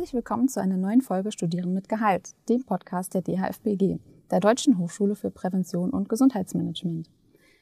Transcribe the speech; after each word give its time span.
Herzlich 0.00 0.14
willkommen 0.14 0.48
zu 0.48 0.62
einer 0.62 0.78
neuen 0.78 1.02
Folge 1.02 1.30
Studieren 1.30 1.74
mit 1.74 1.90
Gehalt, 1.90 2.30
dem 2.48 2.64
Podcast 2.64 3.12
der 3.12 3.20
DHFBG, 3.20 3.98
der 4.30 4.40
Deutschen 4.40 4.78
Hochschule 4.78 5.14
für 5.14 5.30
Prävention 5.30 5.90
und 5.90 6.08
Gesundheitsmanagement. 6.08 7.10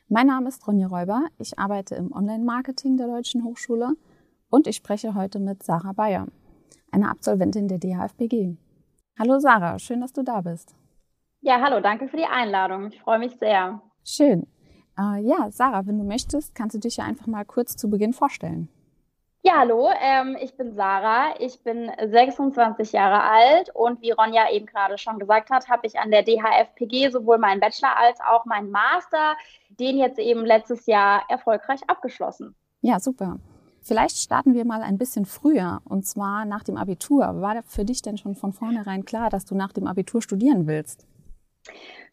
Mein 0.06 0.28
Name 0.28 0.48
ist 0.48 0.64
Ronja 0.64 0.86
Räuber, 0.86 1.26
ich 1.38 1.58
arbeite 1.58 1.96
im 1.96 2.12
Online-Marketing 2.12 2.96
der 2.96 3.08
Deutschen 3.08 3.42
Hochschule 3.42 3.94
und 4.50 4.68
ich 4.68 4.76
spreche 4.76 5.16
heute 5.16 5.40
mit 5.40 5.64
Sarah 5.64 5.92
Bayer, 5.94 6.28
einer 6.92 7.10
Absolventin 7.10 7.66
der 7.66 7.78
DHFBG. 7.78 8.56
Hallo 9.18 9.40
Sarah, 9.40 9.80
schön, 9.80 10.00
dass 10.00 10.12
du 10.12 10.22
da 10.22 10.40
bist. 10.42 10.76
Ja, 11.40 11.60
hallo, 11.60 11.80
danke 11.80 12.06
für 12.06 12.18
die 12.18 12.24
Einladung. 12.24 12.86
Ich 12.92 13.00
freue 13.00 13.18
mich 13.18 13.36
sehr. 13.40 13.82
Schön. 14.04 14.46
Äh, 14.96 15.26
ja, 15.26 15.50
Sarah, 15.50 15.88
wenn 15.88 15.98
du 15.98 16.04
möchtest, 16.04 16.54
kannst 16.54 16.76
du 16.76 16.78
dich 16.78 16.98
ja 16.98 17.04
einfach 17.04 17.26
mal 17.26 17.44
kurz 17.44 17.74
zu 17.74 17.90
Beginn 17.90 18.12
vorstellen. 18.12 18.68
Ja, 19.44 19.58
hallo, 19.60 19.88
ähm, 20.00 20.36
ich 20.40 20.56
bin 20.56 20.74
Sarah, 20.74 21.34
ich 21.38 21.62
bin 21.62 21.90
26 22.04 22.90
Jahre 22.92 23.22
alt 23.22 23.70
und 23.72 24.02
wie 24.02 24.10
Ronja 24.10 24.50
eben 24.50 24.66
gerade 24.66 24.98
schon 24.98 25.20
gesagt 25.20 25.50
hat, 25.50 25.68
habe 25.68 25.86
ich 25.86 25.98
an 25.98 26.10
der 26.10 26.24
DHFPG 26.24 27.10
sowohl 27.10 27.38
meinen 27.38 27.60
Bachelor 27.60 27.96
als 27.96 28.18
auch 28.20 28.44
meinen 28.46 28.70
Master, 28.72 29.36
den 29.68 29.96
jetzt 29.96 30.18
eben 30.18 30.44
letztes 30.44 30.86
Jahr 30.86 31.22
erfolgreich 31.28 31.80
abgeschlossen. 31.86 32.56
Ja, 32.82 32.98
super. 32.98 33.38
Vielleicht 33.80 34.16
starten 34.16 34.54
wir 34.54 34.64
mal 34.64 34.82
ein 34.82 34.98
bisschen 34.98 35.24
früher 35.24 35.80
und 35.84 36.04
zwar 36.04 36.44
nach 36.44 36.64
dem 36.64 36.76
Abitur. 36.76 37.40
War 37.40 37.62
für 37.62 37.84
dich 37.84 38.02
denn 38.02 38.18
schon 38.18 38.34
von 38.34 38.52
vornherein 38.52 39.04
klar, 39.04 39.30
dass 39.30 39.44
du 39.44 39.54
nach 39.54 39.72
dem 39.72 39.86
Abitur 39.86 40.20
studieren 40.20 40.66
willst? 40.66 41.06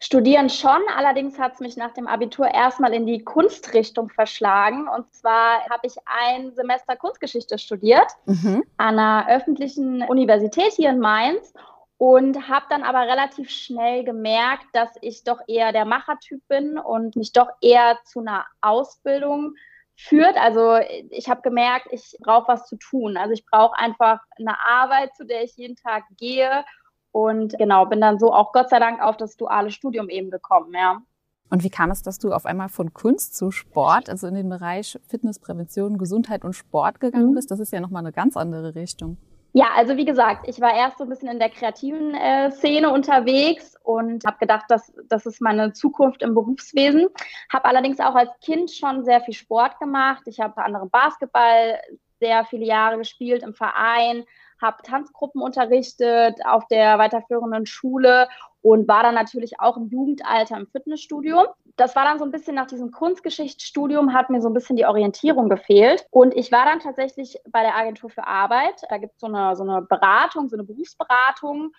Studieren 0.00 0.50
schon, 0.50 0.80
allerdings 0.94 1.38
hat 1.38 1.54
es 1.54 1.60
mich 1.60 1.76
nach 1.76 1.92
dem 1.92 2.06
Abitur 2.06 2.48
erstmal 2.48 2.92
in 2.92 3.06
die 3.06 3.24
Kunstrichtung 3.24 4.10
verschlagen. 4.10 4.88
Und 4.88 5.12
zwar 5.14 5.64
habe 5.70 5.86
ich 5.86 5.94
ein 6.04 6.52
Semester 6.52 6.96
Kunstgeschichte 6.96 7.58
studiert 7.58 8.06
mhm. 8.26 8.62
an 8.76 8.98
einer 8.98 9.28
öffentlichen 9.28 10.02
Universität 10.02 10.72
hier 10.72 10.90
in 10.90 10.98
Mainz 10.98 11.54
und 11.98 12.48
habe 12.48 12.66
dann 12.68 12.82
aber 12.82 13.00
relativ 13.00 13.48
schnell 13.48 14.04
gemerkt, 14.04 14.66
dass 14.74 14.90
ich 15.00 15.24
doch 15.24 15.40
eher 15.46 15.72
der 15.72 15.86
Machertyp 15.86 16.46
bin 16.46 16.78
und 16.78 17.16
mich 17.16 17.32
doch 17.32 17.48
eher 17.62 17.98
zu 18.04 18.20
einer 18.20 18.44
Ausbildung 18.60 19.54
führt. 19.96 20.36
Also 20.36 20.78
ich 21.10 21.30
habe 21.30 21.40
gemerkt, 21.40 21.88
ich 21.90 22.16
brauche 22.20 22.48
was 22.48 22.68
zu 22.68 22.76
tun. 22.76 23.16
Also 23.16 23.32
ich 23.32 23.46
brauche 23.46 23.78
einfach 23.78 24.20
eine 24.38 24.58
Arbeit, 24.60 25.14
zu 25.16 25.24
der 25.24 25.42
ich 25.42 25.56
jeden 25.56 25.76
Tag 25.76 26.04
gehe 26.18 26.64
und 27.16 27.56
genau, 27.56 27.86
bin 27.86 28.02
dann 28.02 28.18
so 28.18 28.30
auch 28.30 28.52
Gott 28.52 28.68
sei 28.68 28.78
Dank 28.78 29.00
auf 29.00 29.16
das 29.16 29.38
duale 29.38 29.70
Studium 29.70 30.10
eben 30.10 30.30
gekommen, 30.30 30.74
ja. 30.74 31.00
Und 31.48 31.64
wie 31.64 31.70
kam 31.70 31.90
es, 31.90 32.02
dass 32.02 32.18
du 32.18 32.30
auf 32.30 32.44
einmal 32.44 32.68
von 32.68 32.92
Kunst 32.92 33.34
zu 33.34 33.50
Sport, 33.50 34.10
also 34.10 34.26
in 34.26 34.34
den 34.34 34.50
Bereich 34.50 34.98
Fitness, 35.08 35.38
Prävention, 35.38 35.96
Gesundheit 35.96 36.44
und 36.44 36.52
Sport 36.52 37.00
gegangen 37.00 37.30
mhm. 37.30 37.34
bist? 37.34 37.50
Das 37.50 37.58
ist 37.58 37.72
ja 37.72 37.80
nochmal 37.80 38.02
eine 38.02 38.12
ganz 38.12 38.36
andere 38.36 38.74
Richtung. 38.74 39.16
Ja, 39.54 39.68
also 39.74 39.96
wie 39.96 40.04
gesagt, 40.04 40.46
ich 40.46 40.60
war 40.60 40.76
erst 40.76 40.98
so 40.98 41.04
ein 41.04 41.08
bisschen 41.08 41.30
in 41.30 41.38
der 41.38 41.48
kreativen 41.48 42.14
äh, 42.14 42.50
Szene 42.50 42.90
unterwegs 42.90 43.76
und 43.82 44.26
habe 44.26 44.36
gedacht, 44.38 44.66
dass 44.68 44.92
das 45.08 45.24
ist 45.24 45.40
meine 45.40 45.72
Zukunft 45.72 46.20
im 46.20 46.34
Berufswesen. 46.34 47.06
Habe 47.50 47.64
allerdings 47.64 47.98
auch 47.98 48.14
als 48.14 48.28
Kind 48.44 48.70
schon 48.70 49.06
sehr 49.06 49.22
viel 49.22 49.32
Sport 49.32 49.78
gemacht. 49.80 50.24
Ich 50.26 50.38
habe 50.38 50.50
unter 50.50 50.66
anderem 50.66 50.90
Basketball 50.90 51.80
sehr 52.20 52.44
viele 52.44 52.66
Jahre 52.66 52.98
gespielt 52.98 53.42
im 53.42 53.54
Verein, 53.54 54.24
habe 54.60 54.82
Tanzgruppen 54.82 55.42
unterrichtet 55.42 56.44
auf 56.44 56.66
der 56.68 56.98
weiterführenden 56.98 57.66
Schule 57.66 58.28
und 58.62 58.88
war 58.88 59.02
dann 59.02 59.14
natürlich 59.14 59.60
auch 59.60 59.76
im 59.76 59.88
Jugendalter 59.88 60.56
im 60.56 60.66
Fitnessstudio. 60.66 61.46
Das 61.76 61.94
war 61.94 62.04
dann 62.04 62.18
so 62.18 62.24
ein 62.24 62.32
bisschen 62.32 62.56
nach 62.56 62.66
diesem 62.66 62.90
Kunstgeschichtsstudium, 62.90 64.12
hat 64.12 64.30
mir 64.30 64.40
so 64.40 64.48
ein 64.48 64.54
bisschen 64.54 64.76
die 64.76 64.86
Orientierung 64.86 65.48
gefehlt. 65.48 66.06
Und 66.10 66.34
ich 66.34 66.50
war 66.50 66.64
dann 66.64 66.80
tatsächlich 66.80 67.38
bei 67.50 67.62
der 67.62 67.76
Agentur 67.76 68.10
für 68.10 68.26
Arbeit. 68.26 68.82
Da 68.88 68.98
gibt 68.98 69.14
es 69.14 69.20
so 69.20 69.26
eine, 69.26 69.54
so 69.54 69.62
eine 69.62 69.82
Beratung, 69.82 70.48
so 70.48 70.56
eine 70.56 70.64
Berufsberatung. 70.64 71.72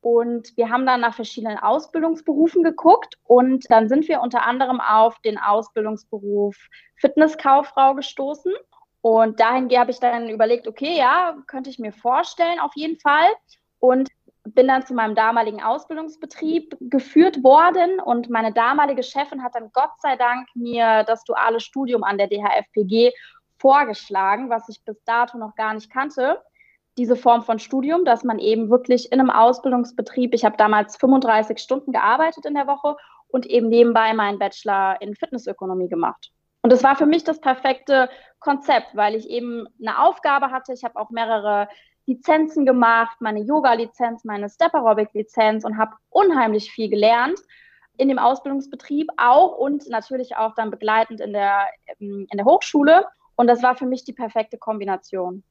Und 0.00 0.56
wir 0.56 0.68
haben 0.68 0.84
dann 0.84 1.00
nach 1.00 1.14
verschiedenen 1.14 1.58
Ausbildungsberufen 1.58 2.64
geguckt 2.64 3.18
und 3.22 3.70
dann 3.70 3.88
sind 3.88 4.08
wir 4.08 4.20
unter 4.20 4.42
anderem 4.42 4.80
auf 4.80 5.20
den 5.20 5.38
Ausbildungsberuf 5.38 6.56
Fitnesskauffrau 6.96 7.94
gestoßen. 7.94 8.52
Und 9.02 9.40
dahingehend 9.40 9.80
habe 9.80 9.90
ich 9.90 10.00
dann 10.00 10.28
überlegt, 10.30 10.66
okay, 10.66 10.96
ja, 10.96 11.36
könnte 11.48 11.68
ich 11.68 11.78
mir 11.78 11.92
vorstellen, 11.92 12.60
auf 12.60 12.72
jeden 12.76 12.98
Fall. 13.00 13.28
Und 13.80 14.08
bin 14.44 14.68
dann 14.68 14.86
zu 14.86 14.94
meinem 14.94 15.14
damaligen 15.14 15.62
Ausbildungsbetrieb 15.62 16.76
geführt 16.80 17.44
worden 17.44 18.00
und 18.00 18.28
meine 18.28 18.52
damalige 18.52 19.02
Chefin 19.02 19.42
hat 19.42 19.54
dann 19.54 19.70
Gott 19.72 19.90
sei 20.00 20.16
Dank 20.16 20.48
mir 20.54 21.04
das 21.04 21.24
duale 21.24 21.60
Studium 21.60 22.02
an 22.02 22.18
der 22.18 22.28
DHFPG 22.28 23.12
vorgeschlagen, 23.58 24.50
was 24.50 24.68
ich 24.68 24.84
bis 24.84 25.02
dato 25.04 25.38
noch 25.38 25.54
gar 25.54 25.74
nicht 25.74 25.90
kannte. 25.90 26.42
Diese 26.98 27.16
Form 27.16 27.42
von 27.42 27.58
Studium, 27.58 28.04
dass 28.04 28.24
man 28.24 28.38
eben 28.38 28.68
wirklich 28.68 29.10
in 29.12 29.20
einem 29.20 29.30
Ausbildungsbetrieb, 29.30 30.34
ich 30.34 30.44
habe 30.44 30.56
damals 30.56 30.96
35 30.96 31.58
Stunden 31.58 31.92
gearbeitet 31.92 32.44
in 32.44 32.54
der 32.54 32.66
Woche 32.66 32.96
und 33.28 33.46
eben 33.46 33.68
nebenbei 33.68 34.12
meinen 34.12 34.38
Bachelor 34.38 35.00
in 35.00 35.14
Fitnessökonomie 35.14 35.88
gemacht. 35.88 36.32
Und 36.62 36.72
das 36.72 36.82
war 36.82 36.96
für 36.96 37.06
mich 37.06 37.24
das 37.24 37.40
perfekte 37.40 38.08
Konzept, 38.38 38.94
weil 38.94 39.14
ich 39.14 39.28
eben 39.28 39.66
eine 39.80 40.00
Aufgabe 40.00 40.50
hatte. 40.50 40.72
Ich 40.72 40.84
habe 40.84 40.96
auch 40.96 41.10
mehrere 41.10 41.68
Lizenzen 42.06 42.66
gemacht, 42.66 43.16
meine 43.20 43.40
Yoga-Lizenz, 43.40 44.24
meine 44.24 44.48
Step 44.48 44.74
Aerobic-Lizenz 44.74 45.64
und 45.64 45.78
habe 45.78 45.92
unheimlich 46.10 46.70
viel 46.70 46.88
gelernt 46.88 47.38
in 47.96 48.08
dem 48.08 48.18
Ausbildungsbetrieb 48.18 49.10
auch 49.16 49.56
und 49.58 49.88
natürlich 49.88 50.36
auch 50.36 50.54
dann 50.54 50.70
begleitend 50.70 51.20
in 51.20 51.32
der, 51.32 51.66
ähm, 52.00 52.26
in 52.30 52.36
der 52.36 52.46
Hochschule. 52.46 53.06
Und 53.36 53.46
das 53.46 53.62
war 53.62 53.76
für 53.76 53.86
mich 53.86 54.04
die 54.04 54.12
perfekte 54.12 54.58
Kombination. 54.58 55.42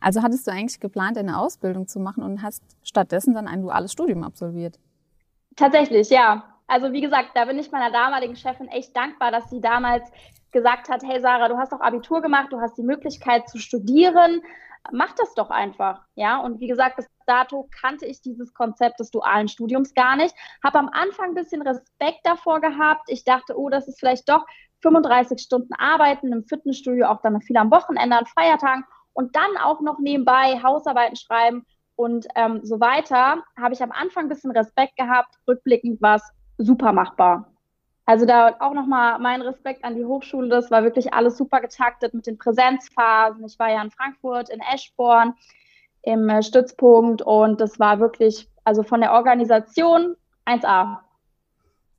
Also 0.00 0.22
hattest 0.22 0.46
du 0.46 0.50
eigentlich 0.50 0.80
geplant, 0.80 1.18
eine 1.18 1.38
Ausbildung 1.38 1.88
zu 1.88 1.98
machen 1.98 2.22
und 2.22 2.42
hast 2.42 2.62
stattdessen 2.82 3.34
dann 3.34 3.48
ein 3.48 3.62
duales 3.62 3.92
Studium 3.92 4.22
absolviert? 4.22 4.78
Tatsächlich, 5.56 6.10
ja. 6.10 6.44
Also 6.68 6.92
wie 6.92 7.00
gesagt, 7.00 7.30
da 7.34 7.46
bin 7.46 7.58
ich 7.58 7.72
meiner 7.72 7.90
damaligen 7.90 8.36
Chefin 8.36 8.68
echt 8.68 8.94
dankbar, 8.94 9.32
dass 9.32 9.48
sie 9.50 9.60
damals 9.60 10.08
gesagt 10.52 10.88
hat, 10.88 11.02
hey 11.04 11.20
Sarah, 11.20 11.48
du 11.48 11.58
hast 11.58 11.72
doch 11.72 11.80
Abitur 11.80 12.22
gemacht, 12.22 12.52
du 12.52 12.60
hast 12.60 12.76
die 12.78 12.82
Möglichkeit 12.82 13.48
zu 13.48 13.58
studieren, 13.58 14.42
mach 14.92 15.12
das 15.12 15.34
doch 15.34 15.50
einfach. 15.50 16.02
Ja, 16.14 16.38
und 16.38 16.60
wie 16.60 16.66
gesagt, 16.66 16.96
bis 16.96 17.08
dato 17.26 17.68
kannte 17.80 18.06
ich 18.06 18.20
dieses 18.20 18.54
Konzept 18.54 19.00
des 19.00 19.10
dualen 19.10 19.48
Studiums 19.48 19.94
gar 19.94 20.16
nicht, 20.16 20.34
habe 20.64 20.78
am 20.78 20.88
Anfang 20.88 21.30
ein 21.30 21.34
bisschen 21.34 21.62
Respekt 21.62 22.20
davor 22.24 22.60
gehabt. 22.60 23.08
Ich 23.08 23.24
dachte, 23.24 23.58
oh, 23.58 23.68
das 23.68 23.88
ist 23.88 23.98
vielleicht 23.98 24.28
doch 24.28 24.44
35 24.82 25.40
Stunden 25.40 25.74
arbeiten 25.74 26.32
im 26.32 26.44
Fitnessstudio, 26.44 27.06
auch 27.06 27.20
dann 27.20 27.40
viel 27.42 27.56
am 27.56 27.70
Wochenende, 27.70 28.16
an 28.16 28.26
Feiertagen 28.26 28.84
und 29.12 29.34
dann 29.34 29.56
auch 29.62 29.80
noch 29.80 29.98
nebenbei 29.98 30.62
Hausarbeiten 30.62 31.16
schreiben 31.16 31.66
und 31.96 32.28
ähm, 32.36 32.60
so 32.62 32.78
weiter, 32.78 33.42
habe 33.60 33.74
ich 33.74 33.82
am 33.82 33.90
Anfang 33.90 34.26
ein 34.26 34.28
bisschen 34.28 34.52
Respekt 34.52 34.96
gehabt. 34.96 35.34
Rückblickend 35.48 36.00
war 36.00 36.16
es 36.16 36.22
super 36.56 36.92
machbar. 36.92 37.52
Also 38.08 38.24
da 38.24 38.56
auch 38.60 38.72
nochmal 38.72 39.18
mein 39.18 39.42
Respekt 39.42 39.84
an 39.84 39.94
die 39.94 40.06
Hochschule. 40.06 40.48
Das 40.48 40.70
war 40.70 40.82
wirklich 40.82 41.12
alles 41.12 41.36
super 41.36 41.60
getaktet 41.60 42.14
mit 42.14 42.26
den 42.26 42.38
Präsenzphasen. 42.38 43.44
Ich 43.44 43.58
war 43.58 43.70
ja 43.70 43.82
in 43.82 43.90
Frankfurt, 43.90 44.48
in 44.48 44.60
Eschborn 44.60 45.34
im 46.00 46.26
äh, 46.30 46.42
Stützpunkt 46.42 47.20
und 47.20 47.60
das 47.60 47.78
war 47.78 48.00
wirklich, 48.00 48.48
also 48.64 48.82
von 48.82 49.02
der 49.02 49.12
Organisation 49.12 50.16
1A. 50.46 51.00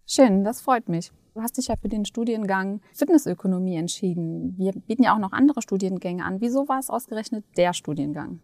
Schön, 0.07 0.43
das 0.43 0.61
freut 0.61 0.89
mich. 0.89 1.11
Du 1.35 1.43
hast 1.43 1.59
dich 1.59 1.67
ja 1.67 1.75
für 1.79 1.89
den 1.89 2.05
Studiengang 2.05 2.81
Fitnessökonomie 2.95 3.77
entschieden. 3.77 4.55
Wir 4.57 4.71
bieten 4.71 5.03
ja 5.03 5.13
auch 5.13 5.19
noch 5.19 5.31
andere 5.31 5.61
Studiengänge 5.61 6.25
an. 6.25 6.41
Wieso 6.41 6.67
war 6.67 6.79
es 6.79 6.89
ausgerechnet 6.89 7.45
der 7.55 7.73
Studiengang? 7.73 8.41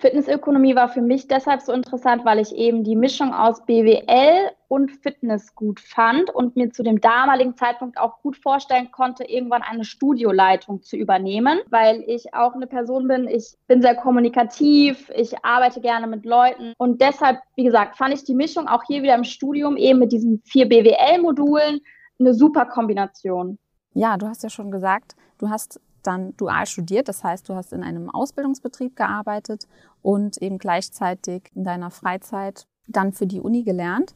Fitnessökonomie 0.00 0.74
war 0.74 0.88
für 0.88 1.02
mich 1.02 1.28
deshalb 1.28 1.60
so 1.60 1.72
interessant, 1.72 2.24
weil 2.24 2.38
ich 2.38 2.54
eben 2.54 2.84
die 2.84 2.96
Mischung 2.96 3.34
aus 3.34 3.64
BWL 3.66 4.50
und 4.68 4.90
Fitness 4.90 5.54
gut 5.54 5.78
fand 5.78 6.30
und 6.30 6.56
mir 6.56 6.70
zu 6.70 6.82
dem 6.82 7.00
damaligen 7.00 7.54
Zeitpunkt 7.56 7.98
auch 7.98 8.22
gut 8.22 8.36
vorstellen 8.36 8.90
konnte, 8.90 9.24
irgendwann 9.24 9.62
eine 9.62 9.84
Studioleitung 9.84 10.82
zu 10.82 10.96
übernehmen, 10.96 11.60
weil 11.68 12.02
ich 12.06 12.32
auch 12.32 12.54
eine 12.54 12.66
Person 12.66 13.08
bin, 13.08 13.28
ich 13.28 13.56
bin 13.66 13.82
sehr 13.82 13.94
kommunikativ, 13.94 15.10
ich 15.14 15.44
arbeite 15.44 15.80
gerne 15.80 16.06
mit 16.06 16.24
Leuten 16.24 16.72
und 16.78 17.02
deshalb, 17.02 17.38
wie 17.56 17.64
gesagt, 17.64 17.96
fand 17.96 18.14
ich 18.14 18.24
die 18.24 18.34
Mischung 18.34 18.68
auch 18.68 18.84
hier 18.86 19.02
wieder 19.02 19.14
im 19.14 19.24
Studium 19.24 19.76
eben 19.76 19.98
mit 19.98 20.12
diesen 20.12 20.40
vier 20.44 20.66
BWL-Modulen 20.68 21.80
eine 22.18 22.34
super 22.34 22.64
Kombination. 22.64 23.58
Ja, 23.92 24.16
du 24.16 24.26
hast 24.26 24.42
ja 24.42 24.50
schon 24.50 24.70
gesagt, 24.70 25.14
du 25.38 25.50
hast 25.50 25.80
dann 26.02 26.36
dual 26.36 26.66
studiert. 26.66 27.08
Das 27.08 27.24
heißt, 27.24 27.48
du 27.48 27.54
hast 27.54 27.72
in 27.72 27.82
einem 27.82 28.10
Ausbildungsbetrieb 28.10 28.96
gearbeitet 28.96 29.66
und 30.02 30.40
eben 30.42 30.58
gleichzeitig 30.58 31.50
in 31.54 31.64
deiner 31.64 31.90
Freizeit 31.90 32.66
dann 32.86 33.12
für 33.12 33.26
die 33.26 33.40
Uni 33.40 33.62
gelernt. 33.62 34.14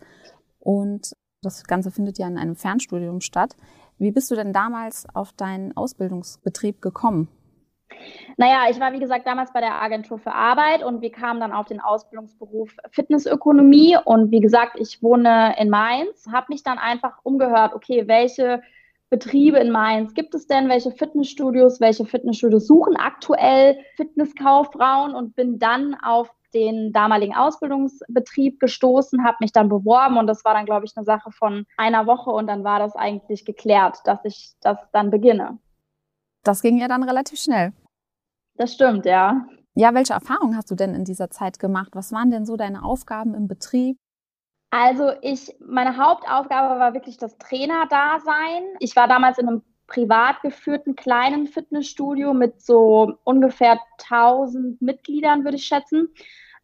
Und 0.59 1.13
das 1.43 1.65
Ganze 1.65 1.91
findet 1.91 2.19
ja 2.19 2.27
in 2.27 2.39
einem 2.39 2.57
Fernstudium 2.57 3.21
statt. 3.21 3.57
Wie 3.99 4.11
bist 4.11 4.31
du 4.31 4.35
denn 4.35 4.53
damals 4.53 5.07
auf 5.15 5.33
deinen 5.33 5.77
Ausbildungsbetrieb 5.77 6.81
gekommen? 6.81 7.29
Naja, 8.37 8.65
ich 8.71 8.81
war 8.81 8.93
wie 8.93 8.99
gesagt 8.99 9.27
damals 9.27 9.53
bei 9.53 9.61
der 9.61 9.81
Agentur 9.81 10.19
für 10.19 10.33
Arbeit 10.33 10.83
und 10.83 11.01
wir 11.01 11.13
kamen 11.13 11.41
dann 11.41 11.53
auf 11.53 11.67
den 11.67 11.81
Ausbildungsberuf 11.81 12.77
Fitnessökonomie. 12.91 13.97
Und 14.05 14.31
wie 14.31 14.41
gesagt, 14.41 14.81
ich 14.81 15.03
wohne 15.03 15.55
in 15.59 15.71
Mainz, 15.71 16.27
habe 16.33 16.47
mich 16.49 16.63
dann 16.63 16.79
einfach 16.79 17.19
umgehört, 17.23 17.75
okay, 17.75 18.09
welche 18.09 18.63
Betriebe 19.15 19.59
in 19.59 19.71
Mainz 19.71 20.13
gibt 20.15 20.35
es 20.35 20.49
denn? 20.49 20.69
Welche 20.69 20.91
Fitnessstudios? 20.91 21.81
Welche 21.81 22.05
Fitnessstudios 22.05 22.67
suchen 22.67 22.97
aktuell 22.97 23.79
Fitnesskauffrauen? 23.95 25.15
Und 25.15 25.37
bin 25.37 25.61
dann 25.61 25.95
auf 26.03 26.35
den 26.53 26.93
damaligen 26.93 27.33
Ausbildungsbetrieb 27.33 28.59
gestoßen, 28.59 29.25
habe 29.25 29.37
mich 29.39 29.53
dann 29.53 29.69
beworben 29.69 30.19
und 30.19 30.27
das 30.27 30.45
war 30.45 30.55
dann, 30.55 30.67
glaube 30.67 30.85
ich, 30.87 30.97
eine 30.97 31.05
Sache 31.05 31.31
von 31.31 31.65
einer 31.77 32.07
Woche 32.07 32.31
und 32.31 32.49
dann 32.49 32.65
war 32.65 32.81
das 32.81 32.97
eigentlich 32.97 33.45
geklärt, 33.45 33.99
dass 34.05 34.25
ich 34.25 34.55
das 34.61 34.79
dann 34.93 35.11
beginne. 35.11 35.59
Das 36.43 36.61
ging 36.61 36.79
ja 36.79 36.89
dann 36.89 37.05
relativ 37.05 37.39
schnell. 37.39 37.73
Das 38.57 38.73
stimmt, 38.73 39.07
ja. 39.07 39.47
Ja, 39.75 39.95
welche 39.95 40.13
Erfahrungen 40.13 40.57
hast 40.57 40.71
du 40.71 40.75
denn 40.75 40.95
in 40.95 41.05
dieser 41.05 41.31
Zeit 41.31 41.61
gemacht? 41.61 41.91
Was 41.95 42.13
waren 42.13 42.31
denn 42.31 42.47
so 42.47 42.57
deine 42.57 42.85
Aufgaben 42.85 43.35
im 43.35 43.47
Betrieb? 43.47 43.97
Also 44.77 45.13
ich, 45.23 45.55
meine 45.61 45.97
Hauptaufgabe 45.99 46.81
war 46.81 46.95
wirklich 46.95 47.17
das 47.17 47.39
Trainerdasein. 47.39 48.65
Ich 48.81 48.97
war 48.97 49.07
damals 49.07 49.39
in 49.39 49.47
einem 49.47 49.63
privat 49.87 50.43
geführten 50.43 50.97
kleinen 50.97 51.47
Fitnessstudio 51.47 52.35
mit 52.35 52.61
so 52.61 53.15
ungefähr 53.23 53.79
1000 54.03 54.83
Mitgliedern, 54.83 55.45
würde 55.45 55.59
ich 55.59 55.65
schätzen. 55.65 56.09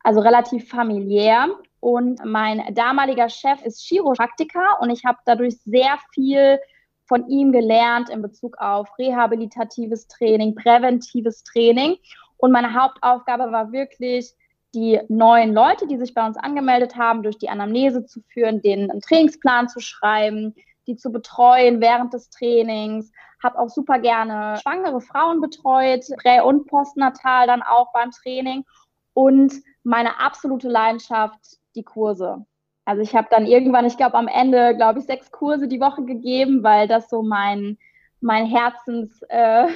Also 0.02 0.18
relativ 0.18 0.68
familiär. 0.68 1.50
Und 1.78 2.24
mein 2.24 2.74
damaliger 2.74 3.28
Chef 3.28 3.64
ist 3.64 3.80
Chiropraktiker 3.86 4.80
und 4.80 4.90
ich 4.90 5.04
habe 5.04 5.18
dadurch 5.24 5.60
sehr 5.60 5.96
viel 6.12 6.58
von 7.06 7.28
ihm 7.28 7.52
gelernt 7.52 8.10
in 8.10 8.22
Bezug 8.22 8.58
auf 8.58 8.88
rehabilitatives 8.98 10.08
Training, 10.08 10.56
präventives 10.56 11.44
Training. 11.44 11.96
Und 12.38 12.50
meine 12.50 12.74
Hauptaufgabe 12.74 13.52
war 13.52 13.70
wirklich, 13.70 14.34
die 14.74 15.00
neuen 15.08 15.52
Leute, 15.52 15.86
die 15.86 15.98
sich 15.98 16.14
bei 16.14 16.24
uns 16.24 16.36
angemeldet 16.36 16.96
haben, 16.96 17.22
durch 17.22 17.38
die 17.38 17.48
Anamnese 17.48 18.04
zu 18.04 18.20
führen, 18.32 18.62
denen 18.62 18.90
einen 18.90 19.00
Trainingsplan 19.00 19.68
zu 19.68 19.80
schreiben, 19.80 20.54
die 20.86 20.96
zu 20.96 21.10
betreuen 21.10 21.80
während 21.80 22.12
des 22.12 22.30
Trainings. 22.30 23.10
Habe 23.42 23.58
auch 23.58 23.68
super 23.68 23.98
gerne 23.98 24.58
schwangere 24.60 25.00
Frauen 25.00 25.40
betreut, 25.40 26.04
prä- 26.22 26.42
und 26.42 26.66
postnatal 26.66 27.46
dann 27.46 27.62
auch 27.62 27.92
beim 27.92 28.10
Training. 28.10 28.64
Und 29.12 29.52
meine 29.82 30.20
absolute 30.20 30.68
Leidenschaft, 30.68 31.38
die 31.74 31.82
Kurse. 31.82 32.44
Also 32.84 33.02
ich 33.02 33.14
habe 33.14 33.28
dann 33.30 33.46
irgendwann, 33.46 33.86
ich 33.86 33.96
glaube 33.96 34.14
am 34.14 34.28
Ende, 34.28 34.76
glaube 34.76 34.98
ich, 34.98 35.04
sechs 35.06 35.30
Kurse 35.30 35.68
die 35.68 35.80
Woche 35.80 36.04
gegeben, 36.04 36.62
weil 36.62 36.88
das 36.88 37.08
so 37.08 37.22
mein, 37.22 37.78
mein 38.20 38.46
Herzensding 38.46 39.26
äh, 39.28 39.68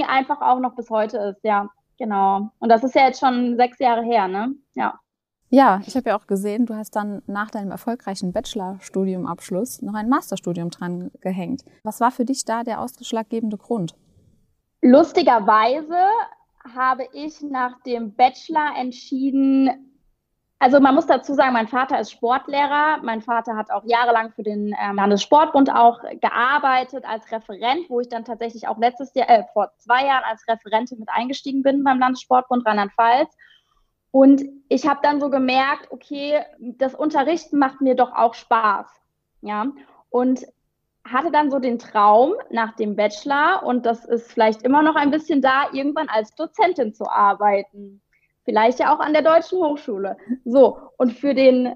einfach 0.08 0.40
auch 0.40 0.60
noch 0.60 0.74
bis 0.76 0.90
heute 0.90 1.18
ist, 1.18 1.44
ja, 1.44 1.68
genau. 1.98 2.50
Und 2.58 2.68
das 2.68 2.84
ist 2.84 2.94
ja 2.94 3.06
jetzt 3.06 3.20
schon 3.20 3.56
sechs 3.56 3.78
Jahre 3.78 4.02
her, 4.02 4.28
ne? 4.28 4.54
Ja. 4.74 5.00
Ja, 5.50 5.80
ich 5.86 5.94
habe 5.94 6.10
ja 6.10 6.18
auch 6.18 6.26
gesehen, 6.26 6.66
du 6.66 6.74
hast 6.74 6.96
dann 6.96 7.22
nach 7.26 7.50
deinem 7.50 7.70
erfolgreichen 7.70 8.32
Bachelorstudiumabschluss 8.32 9.82
noch 9.82 9.94
ein 9.94 10.08
Masterstudium 10.08 10.70
dran 10.70 11.12
gehängt. 11.20 11.62
Was 11.84 12.00
war 12.00 12.10
für 12.10 12.24
dich 12.24 12.44
da 12.44 12.64
der 12.64 12.80
ausschlaggebende 12.80 13.56
Grund? 13.56 13.94
Lustigerweise 14.82 15.96
habe 16.74 17.06
ich 17.12 17.40
nach 17.42 17.80
dem 17.82 18.14
Bachelor 18.14 18.76
entschieden, 18.76 19.93
also 20.64 20.80
man 20.80 20.94
muss 20.94 21.04
dazu 21.04 21.34
sagen, 21.34 21.52
mein 21.52 21.68
Vater 21.68 22.00
ist 22.00 22.10
Sportlehrer. 22.10 22.98
Mein 23.02 23.20
Vater 23.20 23.54
hat 23.54 23.70
auch 23.70 23.84
jahrelang 23.84 24.32
für 24.32 24.42
den 24.42 24.74
ähm, 24.82 24.96
Landessportbund 24.96 25.70
auch 25.70 26.00
gearbeitet 26.22 27.04
als 27.06 27.30
Referent, 27.30 27.90
wo 27.90 28.00
ich 28.00 28.08
dann 28.08 28.24
tatsächlich 28.24 28.66
auch 28.66 28.78
letztes 28.78 29.12
Jahr, 29.12 29.28
äh, 29.28 29.44
vor 29.52 29.72
zwei 29.76 30.06
Jahren 30.06 30.24
als 30.24 30.48
Referentin 30.48 31.00
mit 31.00 31.10
eingestiegen 31.10 31.62
bin 31.62 31.84
beim 31.84 31.98
Landessportbund 31.98 32.64
Rheinland-Pfalz. 32.64 33.36
Und 34.10 34.42
ich 34.70 34.88
habe 34.88 35.00
dann 35.02 35.20
so 35.20 35.28
gemerkt, 35.28 35.88
okay, 35.90 36.40
das 36.58 36.94
Unterrichten 36.94 37.58
macht 37.58 37.82
mir 37.82 37.94
doch 37.94 38.14
auch 38.14 38.32
Spaß. 38.32 38.86
Ja. 39.42 39.66
Und 40.08 40.46
hatte 41.06 41.30
dann 41.30 41.50
so 41.50 41.58
den 41.58 41.78
Traum 41.78 42.36
nach 42.48 42.74
dem 42.76 42.96
Bachelor, 42.96 43.64
und 43.66 43.84
das 43.84 44.06
ist 44.06 44.32
vielleicht 44.32 44.62
immer 44.62 44.80
noch 44.80 44.96
ein 44.96 45.10
bisschen 45.10 45.42
da, 45.42 45.64
irgendwann 45.74 46.08
als 46.08 46.34
Dozentin 46.34 46.94
zu 46.94 47.04
arbeiten 47.06 48.00
vielleicht 48.44 48.78
ja 48.80 48.94
auch 48.94 49.00
an 49.00 49.12
der 49.12 49.22
Deutschen 49.22 49.58
Hochschule. 49.58 50.16
So, 50.44 50.78
und 50.96 51.12
für 51.12 51.34
den, 51.34 51.74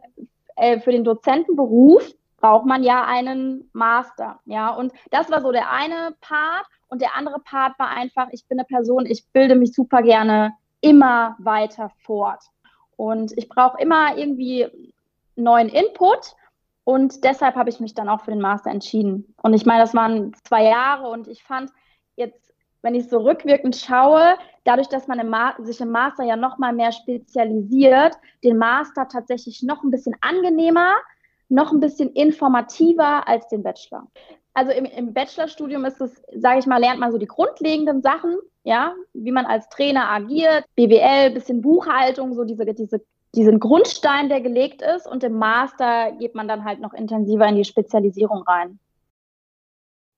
äh, 0.57 0.81
für 0.81 0.93
den 0.93 1.05
Dozentenberuf 1.05 2.13
braucht 2.39 2.67
man 2.67 2.83
ja 2.83 3.05
einen 3.05 3.69
Master. 3.73 4.41
Ja, 4.45 4.71
und 4.71 4.93
das 5.11 5.31
war 5.31 5.41
so 5.41 5.53
der 5.53 5.71
eine 5.71 6.15
Part. 6.21 6.67
Und 6.89 7.03
der 7.03 7.15
andere 7.17 7.41
Part 7.41 7.79
war 7.79 7.89
einfach, 7.89 8.29
ich 8.31 8.47
bin 8.47 8.59
eine 8.59 8.67
Person, 8.67 9.05
ich 9.05 9.27
bilde 9.33 9.55
mich 9.55 9.75
super 9.75 10.03
gerne 10.03 10.55
immer 10.81 11.37
weiter 11.39 11.91
fort. 12.05 12.43
Und 12.97 13.37
ich 13.37 13.49
brauche 13.49 13.81
immer 13.81 14.17
irgendwie 14.17 14.67
neuen 15.37 15.69
Input. 15.69 16.35
Und 16.85 17.25
deshalb 17.25 17.57
habe 17.57 17.69
ich 17.69 17.81
mich 17.81 17.95
dann 17.95 18.09
auch 18.09 18.23
für 18.23 18.31
den 18.31 18.41
Master 18.41 18.71
entschieden. 18.71 19.35
Und 19.43 19.53
ich 19.53 19.67
meine, 19.67 19.81
das 19.81 19.95
waren 19.95 20.33
zwei 20.45 20.65
Jahre 20.65 21.09
und 21.09 21.29
ich 21.29 21.43
fand 21.43 21.71
jetzt 22.17 22.48
wenn 22.83 22.95
ich 22.95 23.09
so 23.09 23.19
rückwirkend 23.19 23.77
schaue, 23.77 24.37
dadurch, 24.65 24.89
dass 24.89 25.09
man 25.09 25.19
im 25.19 25.35
sich 25.65 25.81
im 25.81 25.91
Master 25.91 26.25
ja 26.25 26.37
noch 26.37 26.59
mal 26.59 26.73
mehr 26.73 26.93
spezialisiert, 26.93 28.17
den 28.45 28.59
Master 28.59 29.09
tatsächlich 29.09 29.63
noch 29.63 29.83
ein 29.83 29.91
bisschen 29.91 30.15
angenehmer, 30.21 30.95
noch 31.49 31.73
ein 31.73 31.81
bisschen 31.81 32.11
informativer 32.11 33.27
als 33.27 33.49
den 33.49 33.63
Bachelor. 33.63 34.07
Also 34.55 34.73
im, 34.73 34.85
im 34.85 35.13
Bachelorstudium 35.13 35.85
ist 35.85 36.01
es, 36.01 36.23
sage 36.35 36.59
ich 36.59 36.67
mal, 36.67 36.79
lernt 36.79 37.01
man 37.01 37.13
so 37.13 37.19
die 37.19 37.27
grundlegenden 37.27 38.03
Sachen, 38.03 38.37
ja, 38.65 38.95
wie 39.15 39.33
man 39.33 39.47
als 39.47 39.69
Trainer 39.69 40.11
agiert, 40.11 40.65
BWL, 40.75 41.31
bisschen 41.31 41.63
Buchhaltung, 41.63 42.35
so 42.35 42.45
diese, 42.45 42.65
diese, 42.75 43.01
diesen 43.35 43.61
Grundstein, 43.61 44.29
der 44.29 44.41
gelegt 44.41 44.83
ist. 44.83 45.07
Und 45.07 45.23
im 45.25 45.39
Master 45.39 46.13
geht 46.19 46.35
man 46.35 46.49
dann 46.49 46.65
halt 46.65 46.81
noch 46.81 46.93
intensiver 46.93 47.47
in 47.47 47.57
die 47.57 47.65
Spezialisierung 47.65 48.43
rein. 48.43 48.79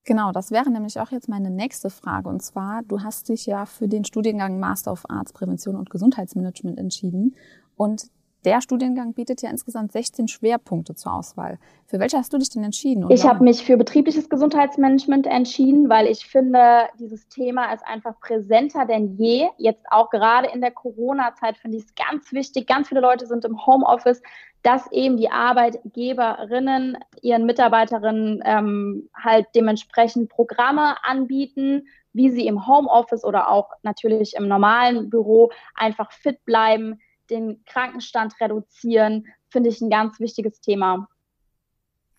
Genau, 0.05 0.32
das 0.32 0.50
wäre 0.50 0.70
nämlich 0.70 0.99
auch 0.99 1.11
jetzt 1.11 1.29
meine 1.29 1.50
nächste 1.50 1.91
Frage. 1.91 2.29
Und 2.29 2.41
zwar, 2.43 2.82
du 2.82 3.02
hast 3.02 3.29
dich 3.29 3.47
ja 3.47 3.67
für 3.67 3.87
den 3.87 4.05
Studiengang 4.05 4.58
Master 4.58 4.93
of 4.93 5.05
Arts 5.08 5.32
Prävention 5.32 5.76
und 5.76 5.91
Gesundheitsmanagement 5.91 6.79
entschieden. 6.79 7.37
Und 7.76 8.11
der 8.45 8.61
Studiengang 8.61 9.15
bietet 9.15 9.43
ja 9.43 9.51
insgesamt 9.51 9.93
16 9.93 10.29
Schwerpunkte 10.29 10.95
zur 10.95 11.15
Auswahl. 11.15 11.59
Für 11.87 11.99
welche 11.99 12.17
hast 12.17 12.33
du 12.33 12.39
dich 12.39 12.51
denn 12.51 12.65
entschieden? 12.65 13.11
ich 13.11 13.25
habe 13.25 13.45
mich 13.45 13.65
für 13.65 13.77
betriebliches 13.77 14.29
Gesundheitsmanagement 14.29 15.27
entschieden, 15.27 15.89
weil 15.89 16.07
ich 16.07 16.27
finde, 16.27 16.89
dieses 16.99 17.29
Thema 17.29 17.73
ist 17.73 17.85
einfach 17.87 18.19
präsenter 18.21 18.87
denn 18.87 19.17
je. 19.17 19.49
Jetzt 19.59 19.85
auch 19.91 20.11
gerade 20.11 20.49
in 20.49 20.61
der 20.61 20.71
Corona-Zeit 20.71 21.59
finde 21.59 21.79
ich 21.79 21.85
es 21.85 21.95
ganz 21.95 22.33
wichtig. 22.33 22.67
Ganz 22.67 22.89
viele 22.89 23.01
Leute 23.01 23.27
sind 23.27 23.45
im 23.45 23.67
Homeoffice 23.67 24.23
dass 24.63 24.91
eben 24.93 25.17
die 25.17 25.31
Arbeitgeberinnen 25.31 26.99
ihren 27.23 27.47
Mitarbeiterinnen 27.47 28.43
ähm, 28.45 29.09
halt 29.14 29.47
dementsprechend 29.55 30.29
Programme 30.29 31.03
anbieten, 31.03 31.87
wie 32.12 32.31
sie 32.31 32.47
im 32.47 32.67
Homeoffice 32.67 33.25
oder 33.25 33.50
auch 33.50 33.71
natürlich 33.83 34.35
im 34.37 34.49
normalen 34.49 35.09
Büro 35.11 35.50
einfach 35.75 36.12
fit 36.12 36.45
bleiben, 36.45 37.00
den 37.31 37.65
Krankenstand 37.65 38.35
reduzieren, 38.41 39.27
finde 39.49 39.69
ich 39.69 39.81
ein 39.81 39.91
ganz 39.91 40.21
wichtiges 40.21 40.61
Thema. 40.61 41.09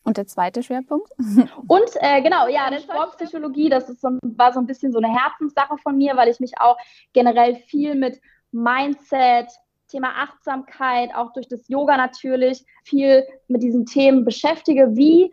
Und 0.03 0.17
der 0.17 0.25
zweite 0.25 0.63
Schwerpunkt? 0.63 1.11
Und 1.67 1.89
äh, 1.95 2.21
genau, 2.21 2.47
ja, 2.47 2.69
der 2.69 2.79
Sportpsychologie, 2.79 3.69
das 3.69 3.89
ist 3.89 4.01
so, 4.01 4.09
war 4.23 4.51
so 4.51 4.59
ein 4.59 4.65
bisschen 4.65 4.91
so 4.91 4.99
eine 4.99 5.13
Herzenssache 5.13 5.77
von 5.77 5.97
mir, 5.97 6.17
weil 6.17 6.29
ich 6.29 6.39
mich 6.39 6.59
auch 6.59 6.77
generell 7.13 7.55
viel 7.55 7.95
mit 7.95 8.19
Mindset, 8.51 9.47
Thema 9.87 10.09
Achtsamkeit, 10.17 11.13
auch 11.13 11.33
durch 11.33 11.47
das 11.47 11.67
Yoga 11.67 11.97
natürlich, 11.97 12.65
viel 12.83 13.25
mit 13.47 13.61
diesen 13.61 13.85
Themen 13.85 14.25
beschäftige, 14.25 14.95
wie 14.95 15.31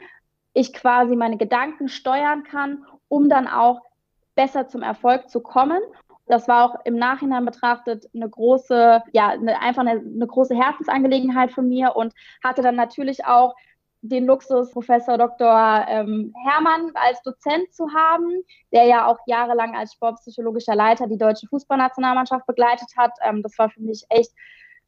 ich 0.52 0.72
quasi 0.72 1.16
meine 1.16 1.38
Gedanken 1.38 1.88
steuern 1.88 2.42
kann, 2.42 2.84
um 3.08 3.28
dann 3.28 3.46
auch 3.46 3.80
besser 4.34 4.68
zum 4.68 4.82
Erfolg 4.82 5.30
zu 5.30 5.40
kommen. 5.40 5.80
Das 6.28 6.48
war 6.48 6.64
auch 6.64 6.84
im 6.84 6.96
Nachhinein 6.96 7.44
betrachtet 7.44 8.06
eine 8.14 8.28
große, 8.28 9.02
ja, 9.12 9.28
eine, 9.28 9.60
einfach 9.60 9.82
eine, 9.82 10.00
eine 10.00 10.26
große 10.26 10.54
Herzensangelegenheit 10.54 11.50
von 11.52 11.68
mir 11.68 11.96
und 11.96 12.12
hatte 12.42 12.62
dann 12.62 12.76
natürlich 12.76 13.24
auch 13.24 13.54
den 14.00 14.26
Luxus, 14.26 14.70
Professor 14.70 15.18
Dr. 15.18 15.86
Ähm, 15.88 16.32
Hermann 16.44 16.92
als 16.94 17.20
Dozent 17.22 17.72
zu 17.72 17.92
haben, 17.92 18.42
der 18.72 18.84
ja 18.84 19.06
auch 19.06 19.18
jahrelang 19.26 19.74
als 19.74 19.94
sportpsychologischer 19.94 20.74
Leiter 20.74 21.08
die 21.08 21.18
deutsche 21.18 21.48
Fußballnationalmannschaft 21.48 22.46
begleitet 22.46 22.88
hat. 22.96 23.12
Ähm, 23.22 23.42
das 23.42 23.58
war 23.58 23.70
für 23.70 23.80
mich 23.80 24.04
echt 24.08 24.32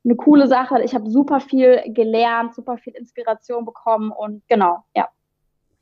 eine 0.05 0.17
coole 0.17 0.47
Sache. 0.47 0.83
Ich 0.83 0.95
habe 0.95 1.11
super 1.11 1.41
viel 1.41 1.83
gelernt, 1.89 2.55
super 2.55 2.79
viel 2.79 2.95
Inspiration 2.95 3.65
bekommen 3.65 4.13
und 4.13 4.43
genau, 4.49 4.85
ja. 4.95 5.09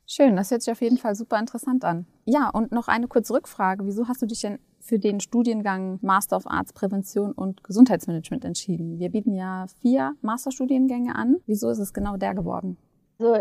Schön, 0.07 0.35
das 0.35 0.49
hört 0.49 0.63
sich 0.63 0.71
auf 0.71 0.81
jeden 0.81 0.97
Fall 0.97 1.13
super 1.13 1.37
interessant 1.37 1.85
an. 1.85 2.07
Ja, 2.25 2.49
und 2.49 2.71
noch 2.71 2.87
eine 2.87 3.07
kurze 3.07 3.33
Rückfrage. 3.33 3.85
Wieso 3.85 4.07
hast 4.07 4.21
du 4.23 4.25
dich 4.25 4.41
denn 4.41 4.59
für 4.89 4.99
den 4.99 5.19
Studiengang 5.19 5.99
Master 6.01 6.35
of 6.35 6.47
Arts 6.47 6.73
Prävention 6.73 7.31
und 7.31 7.63
Gesundheitsmanagement 7.63 8.43
entschieden? 8.43 8.99
Wir 8.99 9.09
bieten 9.09 9.35
ja 9.35 9.67
vier 9.81 10.15
Masterstudiengänge 10.21 11.15
an. 11.15 11.37
Wieso 11.45 11.69
ist 11.69 11.77
es 11.77 11.93
genau 11.93 12.17
der 12.17 12.33
geworden? 12.33 12.75
Also 13.19 13.37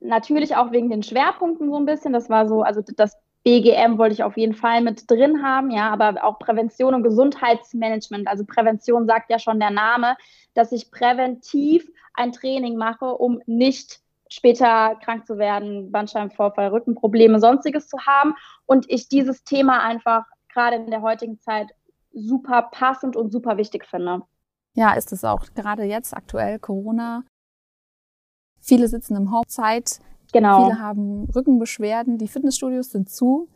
natürlich 0.00 0.54
auch 0.54 0.70
wegen 0.70 0.88
den 0.88 1.02
Schwerpunkten 1.02 1.68
so 1.68 1.76
ein 1.76 1.86
bisschen. 1.86 2.12
Das 2.12 2.30
war 2.30 2.48
so, 2.48 2.62
also 2.62 2.82
das 2.96 3.16
BGM 3.42 3.98
wollte 3.98 4.14
ich 4.14 4.22
auf 4.22 4.36
jeden 4.36 4.54
Fall 4.54 4.80
mit 4.80 5.10
drin 5.10 5.42
haben, 5.42 5.72
ja, 5.72 5.90
aber 5.90 6.22
auch 6.22 6.38
Prävention 6.38 6.94
und 6.94 7.02
Gesundheitsmanagement. 7.02 8.28
Also 8.28 8.44
Prävention 8.44 9.06
sagt 9.06 9.28
ja 9.30 9.40
schon 9.40 9.58
der 9.58 9.70
Name, 9.70 10.16
dass 10.54 10.70
ich 10.70 10.92
präventiv 10.92 11.90
ein 12.14 12.30
Training 12.30 12.76
mache, 12.76 13.06
um 13.06 13.40
nicht 13.46 13.98
später 14.28 14.96
krank 15.02 15.26
zu 15.26 15.36
werden, 15.38 15.90
Bandscheibenvorfall, 15.90 16.68
Rückenprobleme, 16.68 17.40
sonstiges 17.40 17.88
zu 17.88 17.98
haben. 18.06 18.34
Und 18.66 18.88
ich 18.88 19.08
dieses 19.08 19.42
Thema 19.42 19.82
einfach 19.82 20.24
gerade 20.52 20.76
in 20.76 20.90
der 20.90 21.02
heutigen 21.02 21.38
Zeit 21.40 21.74
super 22.12 22.62
passend 22.70 23.16
und 23.16 23.32
super 23.32 23.56
wichtig 23.56 23.86
finde. 23.86 24.22
Ja, 24.74 24.94
ist 24.94 25.12
es 25.12 25.24
auch. 25.24 25.46
Gerade 25.54 25.84
jetzt 25.84 26.14
aktuell 26.14 26.58
Corona. 26.58 27.24
Viele 28.60 28.88
sitzen 28.88 29.16
im 29.16 29.32
Homezeit. 29.32 30.00
Genau. 30.32 30.64
Viele 30.64 30.78
haben 30.78 31.28
Rückenbeschwerden. 31.34 32.18
Die 32.18 32.28
Fitnessstudios 32.28 32.90
sind 32.90 33.10
zu. 33.10 33.48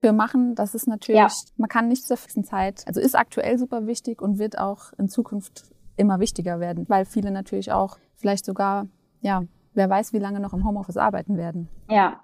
Wir 0.00 0.12
machen, 0.12 0.54
das 0.54 0.74
ist 0.74 0.86
natürlich, 0.86 1.18
ja. 1.18 1.28
man 1.56 1.68
kann 1.68 1.88
nicht 1.88 2.06
zur 2.06 2.16
fixen 2.16 2.44
Zeit, 2.44 2.86
also 2.86 3.00
ist 3.00 3.16
aktuell 3.16 3.58
super 3.58 3.86
wichtig 3.86 4.20
und 4.20 4.38
wird 4.38 4.58
auch 4.58 4.92
in 4.98 5.08
Zukunft 5.08 5.72
immer 5.96 6.20
wichtiger 6.20 6.60
werden, 6.60 6.84
weil 6.88 7.06
viele 7.06 7.30
natürlich 7.30 7.72
auch 7.72 7.96
vielleicht 8.14 8.44
sogar, 8.44 8.86
ja, 9.20 9.42
wer 9.72 9.88
weiß, 9.88 10.12
wie 10.12 10.18
lange 10.18 10.38
noch 10.38 10.52
im 10.52 10.64
Homeoffice 10.64 10.98
arbeiten 10.98 11.36
werden. 11.36 11.68
Ja. 11.88 12.20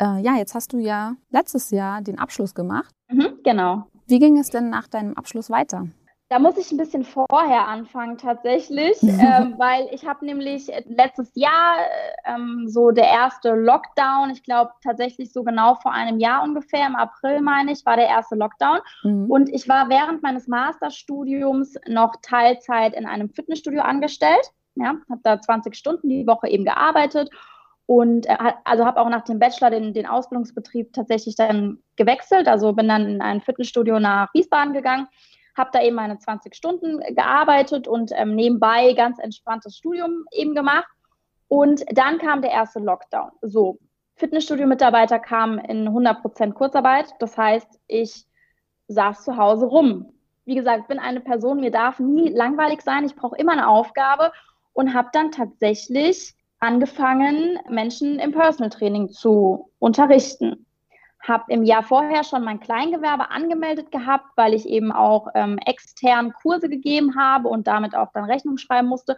Äh, 0.00 0.20
ja, 0.20 0.36
jetzt 0.36 0.54
hast 0.54 0.72
du 0.72 0.78
ja 0.78 1.14
letztes 1.30 1.70
Jahr 1.70 2.02
den 2.02 2.18
Abschluss 2.18 2.54
gemacht. 2.54 2.94
Mhm, 3.08 3.38
genau. 3.44 3.84
Wie 4.06 4.18
ging 4.18 4.38
es 4.38 4.50
denn 4.50 4.70
nach 4.70 4.88
deinem 4.88 5.14
Abschluss 5.14 5.50
weiter? 5.50 5.86
Da 6.30 6.38
muss 6.38 6.56
ich 6.56 6.72
ein 6.72 6.78
bisschen 6.78 7.04
vorher 7.04 7.68
anfangen 7.68 8.18
tatsächlich, 8.18 8.96
ähm, 9.02 9.54
weil 9.58 9.86
ich 9.92 10.06
habe 10.06 10.24
nämlich 10.24 10.68
letztes 10.86 11.30
Jahr 11.34 11.76
ähm, 12.24 12.64
so 12.66 12.90
der 12.90 13.06
erste 13.06 13.50
Lockdown, 13.50 14.30
ich 14.30 14.42
glaube 14.42 14.72
tatsächlich 14.82 15.32
so 15.32 15.44
genau 15.44 15.76
vor 15.76 15.92
einem 15.92 16.18
Jahr 16.18 16.42
ungefähr, 16.42 16.86
im 16.86 16.96
April 16.96 17.40
meine 17.40 17.72
ich, 17.72 17.84
war 17.86 17.96
der 17.96 18.08
erste 18.08 18.34
Lockdown. 18.36 18.80
Mhm. 19.04 19.30
Und 19.30 19.48
ich 19.50 19.68
war 19.68 19.88
während 19.90 20.22
meines 20.22 20.48
Masterstudiums 20.48 21.74
noch 21.86 22.16
Teilzeit 22.22 22.94
in 22.94 23.06
einem 23.06 23.28
Fitnessstudio 23.28 23.82
angestellt. 23.82 24.50
Ja, 24.76 24.96
habe 25.08 25.20
da 25.22 25.40
20 25.40 25.76
Stunden 25.76 26.08
die 26.08 26.26
Woche 26.26 26.48
eben 26.48 26.64
gearbeitet 26.64 27.30
und 27.86 28.26
also 28.64 28.86
habe 28.86 29.00
auch 29.00 29.08
nach 29.08 29.24
dem 29.24 29.38
Bachelor 29.38 29.70
den, 29.70 29.92
den 29.92 30.06
Ausbildungsbetrieb 30.06 30.92
tatsächlich 30.92 31.36
dann 31.36 31.78
gewechselt. 31.96 32.48
Also 32.48 32.72
bin 32.72 32.88
dann 32.88 33.06
in 33.06 33.20
ein 33.20 33.42
Fitnessstudio 33.42 34.00
nach 34.00 34.32
Wiesbaden 34.32 34.72
gegangen, 34.72 35.06
habe 35.56 35.70
da 35.72 35.82
eben 35.82 35.96
meine 35.96 36.18
20 36.18 36.54
Stunden 36.54 37.00
gearbeitet 37.14 37.86
und 37.86 38.10
ähm, 38.14 38.34
nebenbei 38.34 38.94
ganz 38.94 39.18
entspanntes 39.18 39.76
Studium 39.76 40.24
eben 40.32 40.54
gemacht. 40.54 40.88
Und 41.48 41.84
dann 41.92 42.18
kam 42.18 42.40
der 42.40 42.52
erste 42.52 42.80
Lockdown. 42.80 43.30
So, 43.42 43.78
Fitnessstudio-Mitarbeiter 44.16 45.18
kamen 45.18 45.58
in 45.58 45.88
100% 45.88 46.52
Kurzarbeit. 46.52 47.12
Das 47.18 47.36
heißt, 47.36 47.80
ich 47.86 48.24
saß 48.88 49.24
zu 49.24 49.36
Hause 49.36 49.66
rum. 49.66 50.12
Wie 50.46 50.54
gesagt, 50.54 50.88
bin 50.88 50.98
eine 50.98 51.20
Person, 51.20 51.60
mir 51.60 51.70
darf 51.70 51.98
nie 51.98 52.30
langweilig 52.30 52.80
sein. 52.80 53.04
Ich 53.04 53.14
brauche 53.14 53.36
immer 53.36 53.52
eine 53.52 53.68
Aufgabe 53.68 54.32
und 54.72 54.94
habe 54.94 55.08
dann 55.12 55.32
tatsächlich 55.32 56.34
angefangen, 56.64 57.58
Menschen 57.68 58.18
im 58.18 58.32
Personal 58.32 58.70
Training 58.70 59.10
zu 59.10 59.70
unterrichten. 59.78 60.66
Habe 61.20 61.44
im 61.48 61.62
Jahr 61.62 61.82
vorher 61.82 62.24
schon 62.24 62.42
mein 62.42 62.60
Kleingewerbe 62.60 63.30
angemeldet 63.30 63.90
gehabt, 63.92 64.26
weil 64.36 64.54
ich 64.54 64.66
eben 64.66 64.90
auch 64.90 65.28
ähm, 65.34 65.58
extern 65.58 66.32
Kurse 66.32 66.68
gegeben 66.70 67.16
habe 67.16 67.48
und 67.48 67.66
damit 67.66 67.94
auch 67.94 68.12
dann 68.12 68.24
Rechnung 68.24 68.56
schreiben 68.56 68.88
musste. 68.88 69.16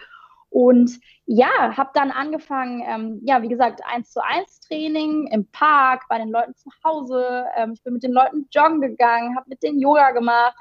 Und 0.50 0.98
ja, 1.26 1.76
habe 1.76 1.90
dann 1.94 2.10
angefangen, 2.10 2.82
ähm, 2.84 3.20
ja, 3.22 3.42
wie 3.42 3.48
gesagt, 3.48 3.80
eins 3.86 4.10
zu 4.10 4.24
eins 4.24 4.60
Training 4.60 5.28
im 5.28 5.46
Park, 5.50 6.04
bei 6.08 6.18
den 6.18 6.30
Leuten 6.30 6.54
zu 6.54 6.70
Hause. 6.84 7.44
Ähm, 7.56 7.72
ich 7.74 7.82
bin 7.82 7.94
mit 7.94 8.02
den 8.02 8.12
Leuten 8.12 8.48
joggen 8.50 8.80
gegangen, 8.80 9.36
habe 9.36 9.48
mit 9.48 9.62
denen 9.62 9.80
Yoga 9.80 10.10
gemacht, 10.10 10.56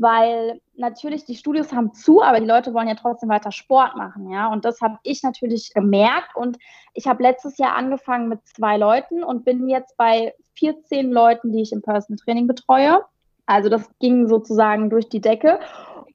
weil 0.00 0.62
natürlich 0.76 1.26
die 1.26 1.36
Studios 1.36 1.72
haben 1.72 1.92
zu, 1.92 2.22
aber 2.22 2.40
die 2.40 2.46
Leute 2.46 2.72
wollen 2.72 2.88
ja 2.88 2.94
trotzdem 2.94 3.28
weiter 3.28 3.52
Sport 3.52 3.96
machen, 3.96 4.30
ja. 4.30 4.50
Und 4.50 4.64
das 4.64 4.80
habe 4.80 4.98
ich 5.02 5.22
natürlich 5.22 5.74
gemerkt. 5.74 6.34
Und 6.34 6.56
ich 6.94 7.06
habe 7.06 7.22
letztes 7.22 7.58
Jahr 7.58 7.74
angefangen 7.76 8.28
mit 8.30 8.40
zwei 8.46 8.78
Leuten 8.78 9.22
und 9.22 9.44
bin 9.44 9.68
jetzt 9.68 9.96
bei 9.98 10.34
14 10.54 11.12
Leuten, 11.12 11.52
die 11.52 11.60
ich 11.60 11.72
im 11.72 11.82
Personal 11.82 12.16
Training 12.16 12.46
betreue. 12.46 13.04
Also 13.44 13.68
das 13.68 13.90
ging 13.98 14.26
sozusagen 14.26 14.88
durch 14.88 15.10
die 15.10 15.20
Decke. 15.20 15.60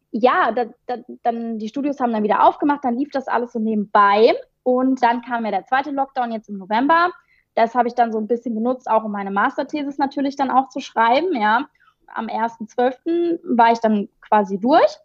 Ja, 0.10 0.52
da, 0.52 0.66
da, 0.88 0.98
dann 1.22 1.60
die 1.60 1.68
Studios 1.68 2.00
haben 2.00 2.14
dann 2.14 2.24
wieder 2.24 2.44
aufgemacht, 2.44 2.84
dann 2.84 2.98
lief 2.98 3.12
das 3.12 3.28
alles 3.28 3.54
so 3.54 3.60
nebenbei. 3.60 4.34
Und 4.64 5.04
dann 5.04 5.22
kam 5.22 5.46
ja 5.46 5.52
der 5.52 5.66
zweite 5.66 5.92
Lockdown 5.92 6.32
jetzt 6.32 6.50
im 6.50 6.58
November. 6.58 7.12
Das 7.54 7.76
habe 7.76 7.88
ich 7.88 7.94
dann 7.94 8.12
so 8.12 8.18
ein 8.18 8.28
bisschen 8.28 8.56
genutzt, 8.56 8.90
auch 8.90 9.04
um 9.04 9.12
meine 9.12 9.30
Masterthesis 9.30 10.00
natürlich 10.00 10.36
dann 10.36 10.50
auch 10.50 10.70
zu 10.70 10.80
schreiben, 10.80 11.40
ja 11.40 11.68
am 12.08 12.28
1.12. 12.28 13.40
war 13.44 13.72
ich 13.72 13.80
dann 13.80 14.10
quasi 14.22 14.60
durch 14.60 14.98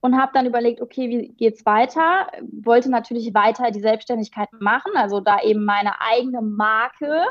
und 0.00 0.20
habe 0.20 0.32
dann 0.34 0.46
überlegt, 0.46 0.80
okay, 0.80 1.08
wie 1.08 1.28
geht's 1.28 1.64
weiter? 1.64 2.26
Wollte 2.62 2.90
natürlich 2.90 3.34
weiter 3.34 3.70
die 3.70 3.80
Selbstständigkeit 3.80 4.48
machen, 4.60 4.92
also 4.96 5.20
da 5.20 5.40
eben 5.40 5.64
meine 5.64 6.00
eigene 6.00 6.42
Marke 6.42 7.24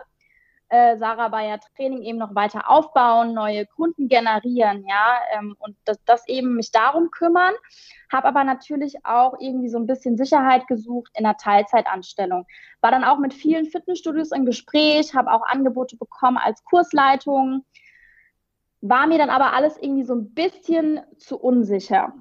äh, 0.74 0.98
Sarah 0.98 1.28
Bayer 1.28 1.60
Training 1.76 2.02
eben 2.02 2.18
noch 2.18 2.34
weiter 2.34 2.68
aufbauen, 2.68 3.36
neue 3.36 3.68
Kunden 3.68 4.08
generieren, 4.08 4.84
ja, 4.88 5.20
ähm, 5.38 5.56
und 5.60 5.78
das, 5.86 6.04
das, 6.06 6.28
eben 6.28 6.56
mich 6.56 6.72
darum 6.72 7.12
kümmern. 7.12 7.54
Habe 8.12 8.28
aber 8.28 8.44
natürlich 8.44 9.06
auch 9.06 9.36
irgendwie 9.40 9.70
so 9.70 9.78
ein 9.78 9.86
bisschen 9.86 10.18
Sicherheit 10.18 10.66
gesucht 10.68 11.12
in 11.16 11.28
einer 11.28 11.38
Teilzeitanstellung. 11.38 12.48
War 12.82 12.90
dann 12.90 13.04
auch 13.04 13.20
mit 13.20 13.36
vielen 13.36 13.68
Fitnessstudios 13.68 14.32
im 14.32 14.46
Gespräch, 14.46 15.14
habe 15.14 15.32
auch 15.32 15.46
Angebote 15.46 15.96
bekommen 15.96 16.38
als 16.38 16.64
Kursleitung 16.64 17.64
war 18.84 19.08
mir 19.08 19.18
dann 19.18 19.30
aber 19.30 19.54
alles 19.54 19.78
irgendwie 19.78 20.04
so 20.04 20.14
ein 20.14 20.34
bisschen 20.34 21.00
zu 21.18 21.40
unsicher. 21.40 22.14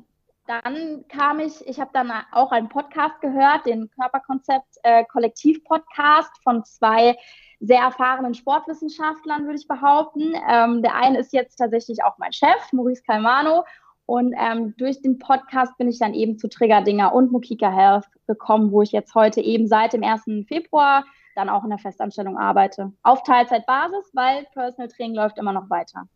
Dann 0.46 1.04
kam 1.08 1.40
ich, 1.40 1.66
ich 1.66 1.80
habe 1.80 1.90
dann 1.92 2.12
auch 2.30 2.52
einen 2.52 2.68
Podcast 2.68 3.20
gehört, 3.20 3.66
den 3.66 3.90
Körperkonzept 3.90 4.78
äh, 4.84 5.04
Kollektiv 5.04 5.64
Podcast 5.64 6.30
von 6.44 6.64
zwei 6.64 7.16
sehr 7.58 7.80
erfahrenen 7.80 8.34
Sportwissenschaftlern, 8.34 9.44
würde 9.44 9.58
ich 9.58 9.66
behaupten. 9.66 10.34
Ähm, 10.48 10.82
der 10.82 10.94
eine 10.94 11.18
ist 11.18 11.32
jetzt 11.32 11.56
tatsächlich 11.56 12.04
auch 12.04 12.18
mein 12.18 12.32
Chef, 12.32 12.72
Maurice 12.72 13.02
Calmano. 13.02 13.64
Und 14.06 14.34
ähm, 14.38 14.74
durch 14.78 15.00
den 15.00 15.18
Podcast 15.18 15.76
bin 15.78 15.88
ich 15.88 15.98
dann 15.98 16.14
eben 16.14 16.38
zu 16.38 16.48
Triggerdinger 16.48 17.12
und 17.12 17.32
Mokika 17.32 17.70
Health 17.70 18.06
gekommen, 18.26 18.70
wo 18.70 18.82
ich 18.82 18.92
jetzt 18.92 19.14
heute 19.16 19.40
eben 19.40 19.66
seit 19.66 19.94
dem 19.94 20.04
1. 20.04 20.46
Februar 20.46 21.04
dann 21.34 21.48
auch 21.48 21.64
in 21.64 21.70
der 21.70 21.78
Festanstellung 21.78 22.38
arbeite. 22.38 22.92
Auf 23.02 23.22
Teilzeitbasis, 23.24 24.10
weil 24.12 24.46
Personal 24.52 24.88
Training 24.88 25.16
läuft 25.16 25.38
immer 25.38 25.52
noch 25.52 25.70
weiter. 25.70 26.08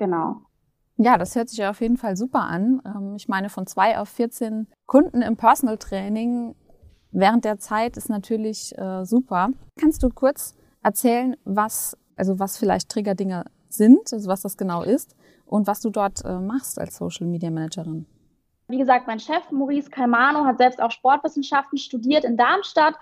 Genau. 0.00 0.40
Ja, 0.96 1.18
das 1.18 1.36
hört 1.36 1.50
sich 1.50 1.62
auf 1.64 1.82
jeden 1.82 1.98
Fall 1.98 2.16
super 2.16 2.40
an. 2.40 2.80
Ähm, 2.86 3.16
ich 3.16 3.28
meine, 3.28 3.50
von 3.50 3.66
zwei 3.66 3.98
auf 3.98 4.08
14 4.08 4.66
Kunden 4.86 5.20
im 5.20 5.36
Personal 5.36 5.76
Training 5.76 6.54
während 7.10 7.44
der 7.44 7.58
Zeit 7.58 7.98
ist 7.98 8.08
natürlich 8.08 8.76
äh, 8.78 9.04
super. 9.04 9.50
Kannst 9.78 10.02
du 10.02 10.08
kurz 10.08 10.56
erzählen, 10.82 11.36
was, 11.44 11.98
also 12.16 12.38
was 12.38 12.56
vielleicht 12.56 12.88
Triggerdinge 12.88 13.44
sind, 13.68 14.10
also 14.10 14.26
was 14.30 14.40
das 14.40 14.56
genau 14.56 14.82
ist 14.82 15.14
und 15.44 15.66
was 15.66 15.80
du 15.80 15.90
dort 15.90 16.24
äh, 16.24 16.38
machst 16.38 16.78
als 16.78 16.96
Social 16.96 17.26
Media 17.26 17.50
Managerin? 17.50 18.06
Wie 18.68 18.78
gesagt, 18.78 19.06
mein 19.06 19.20
Chef 19.20 19.50
Maurice 19.50 19.90
Calmano 19.90 20.46
hat 20.46 20.56
selbst 20.56 20.80
auch 20.80 20.92
Sportwissenschaften 20.92 21.76
studiert 21.76 22.24
in 22.24 22.38
Darmstadt 22.38 22.94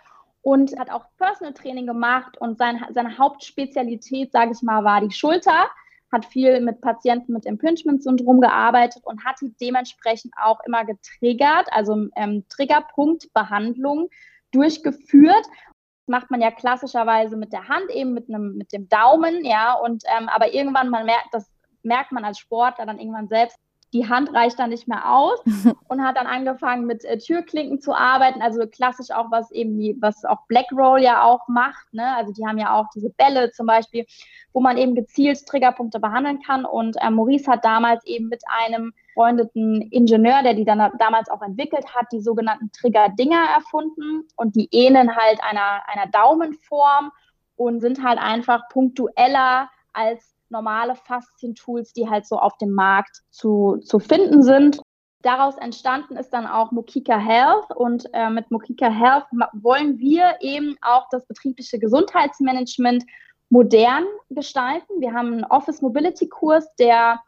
und 0.42 0.76
hat 0.80 0.90
auch 0.90 1.04
Personal 1.16 1.54
Training 1.54 1.86
gemacht 1.86 2.38
und 2.38 2.58
sein, 2.58 2.84
seine 2.92 3.16
Hauptspezialität, 3.18 4.32
sage 4.32 4.50
ich 4.50 4.62
mal, 4.62 4.82
war 4.82 5.00
die 5.00 5.12
Schulter 5.12 5.68
hat 6.10 6.24
viel 6.24 6.60
mit 6.60 6.80
Patienten 6.80 7.32
mit 7.32 7.44
Impingement-Syndrom 7.44 8.40
gearbeitet 8.40 9.04
und 9.04 9.24
hat 9.24 9.36
die 9.40 9.54
dementsprechend 9.60 10.32
auch 10.40 10.60
immer 10.66 10.84
getriggert, 10.84 11.68
also 11.70 12.08
ähm, 12.16 12.44
Triggerpunktbehandlung 12.48 14.08
durchgeführt. 14.52 15.44
Das 15.44 16.08
macht 16.08 16.30
man 16.30 16.40
ja 16.40 16.50
klassischerweise 16.50 17.36
mit 17.36 17.52
der 17.52 17.68
Hand, 17.68 17.90
eben 17.90 18.14
mit 18.14 18.28
einem, 18.28 18.56
mit 18.56 18.72
dem 18.72 18.88
Daumen, 18.88 19.44
ja, 19.44 19.74
und 19.74 20.02
ähm, 20.18 20.28
aber 20.28 20.54
irgendwann, 20.54 20.88
man 20.88 21.04
merkt, 21.04 21.28
das 21.32 21.50
merkt 21.82 22.12
man 22.12 22.24
als 22.24 22.38
Sportler 22.38 22.86
dann 22.86 22.98
irgendwann 22.98 23.28
selbst, 23.28 23.58
die 23.92 24.08
Hand 24.08 24.34
reicht 24.34 24.58
dann 24.58 24.70
nicht 24.70 24.86
mehr 24.86 25.10
aus 25.10 25.38
und 25.88 26.02
hat 26.02 26.16
dann 26.16 26.26
angefangen 26.26 26.86
mit 26.86 27.04
äh, 27.04 27.18
Türklinken 27.18 27.80
zu 27.80 27.94
arbeiten, 27.94 28.42
also 28.42 28.66
klassisch 28.66 29.10
auch 29.10 29.30
was 29.30 29.50
eben 29.50 29.78
die, 29.78 29.96
was 30.00 30.24
auch 30.24 30.46
Blackroll 30.46 31.02
ja 31.02 31.24
auch 31.24 31.48
macht, 31.48 31.92
ne? 31.92 32.16
Also 32.16 32.32
die 32.32 32.46
haben 32.46 32.58
ja 32.58 32.74
auch 32.74 32.86
diese 32.94 33.10
Bälle 33.10 33.50
zum 33.52 33.66
Beispiel, 33.66 34.06
wo 34.52 34.60
man 34.60 34.76
eben 34.76 34.94
gezielt 34.94 35.46
Triggerpunkte 35.46 36.00
behandeln 36.00 36.40
kann. 36.42 36.64
Und 36.64 36.96
äh, 37.00 37.10
Maurice 37.10 37.50
hat 37.50 37.64
damals 37.64 38.04
eben 38.06 38.28
mit 38.28 38.42
einem 38.48 38.92
freundeten 39.14 39.82
Ingenieur, 39.90 40.42
der 40.42 40.54
die 40.54 40.64
dann 40.64 40.92
damals 40.98 41.28
auch 41.28 41.42
entwickelt 41.42 41.94
hat, 41.94 42.06
die 42.12 42.20
sogenannten 42.20 42.70
Trigger-Dinger 42.72 43.44
erfunden 43.56 44.28
und 44.36 44.54
die 44.54 44.68
ähneln 44.70 45.16
halt 45.16 45.42
einer, 45.42 45.82
einer 45.88 46.06
Daumenform 46.10 47.10
und 47.56 47.80
sind 47.80 48.02
halt 48.02 48.18
einfach 48.18 48.68
punktueller 48.68 49.68
als 49.92 50.37
normale 50.50 50.94
Faszien-Tools, 50.94 51.92
die 51.92 52.08
halt 52.08 52.26
so 52.26 52.38
auf 52.38 52.56
dem 52.58 52.72
Markt 52.72 53.22
zu, 53.30 53.78
zu 53.82 53.98
finden 53.98 54.42
sind. 54.42 54.80
Daraus 55.22 55.56
entstanden 55.58 56.16
ist 56.16 56.30
dann 56.30 56.46
auch 56.46 56.70
Mokika 56.70 57.18
Health 57.18 57.74
und 57.74 58.08
äh, 58.12 58.30
mit 58.30 58.50
Mokika 58.50 58.88
Health 58.88 59.24
wollen 59.52 59.98
wir 59.98 60.36
eben 60.40 60.76
auch 60.80 61.08
das 61.10 61.26
betriebliche 61.26 61.78
Gesundheitsmanagement 61.78 63.04
modern 63.50 64.04
gestalten. 64.30 65.00
Wir 65.00 65.12
haben 65.12 65.32
einen 65.32 65.44
Office 65.44 65.82
Mobility 65.82 66.28
Kurs, 66.28 66.72
der 66.76 67.20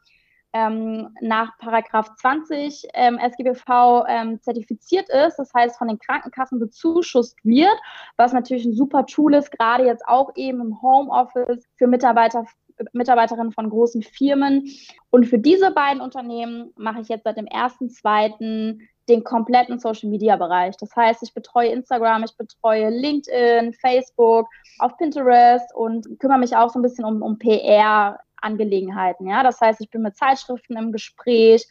ähm, 0.52 1.14
nach 1.20 1.56
Paragraph 1.58 2.14
20 2.16 2.88
ähm, 2.94 3.18
SGBV 3.18 4.04
ähm, 4.08 4.40
zertifiziert 4.42 5.08
ist, 5.08 5.36
das 5.36 5.52
heißt 5.54 5.78
von 5.78 5.88
den 5.88 5.98
Krankenkassen 5.98 6.58
bezuschusst 6.58 7.36
wird, 7.44 7.76
was 8.16 8.32
natürlich 8.32 8.64
ein 8.64 8.74
super 8.74 9.06
Tool 9.06 9.34
ist, 9.34 9.52
gerade 9.52 9.84
jetzt 9.84 10.06
auch 10.06 10.32
eben 10.34 10.60
im 10.60 10.82
Homeoffice 10.82 11.64
für 11.76 11.86
Mitarbeiter 11.86 12.44
Mitarbeiterin 12.92 13.52
von 13.52 13.70
großen 13.70 14.02
Firmen. 14.02 14.68
Und 15.10 15.26
für 15.26 15.38
diese 15.38 15.70
beiden 15.72 16.00
Unternehmen 16.00 16.72
mache 16.76 17.00
ich 17.00 17.08
jetzt 17.08 17.24
seit 17.24 17.36
dem 17.36 17.46
1.2. 17.46 18.78
den 19.08 19.24
kompletten 19.24 19.78
Social-Media-Bereich. 19.78 20.76
Das 20.76 20.94
heißt, 20.94 21.22
ich 21.22 21.34
betreue 21.34 21.70
Instagram, 21.70 22.24
ich 22.24 22.36
betreue 22.36 22.90
LinkedIn, 22.90 23.72
Facebook, 23.74 24.48
auf 24.78 24.96
Pinterest 24.96 25.74
und 25.74 26.18
kümmere 26.18 26.38
mich 26.38 26.56
auch 26.56 26.70
so 26.70 26.78
ein 26.78 26.82
bisschen 26.82 27.04
um, 27.04 27.22
um 27.22 27.38
PR-Angelegenheiten. 27.38 29.26
Ja? 29.26 29.42
Das 29.42 29.60
heißt, 29.60 29.80
ich 29.80 29.90
bin 29.90 30.02
mit 30.02 30.16
Zeitschriften 30.16 30.76
im 30.76 30.92
Gespräch 30.92 31.66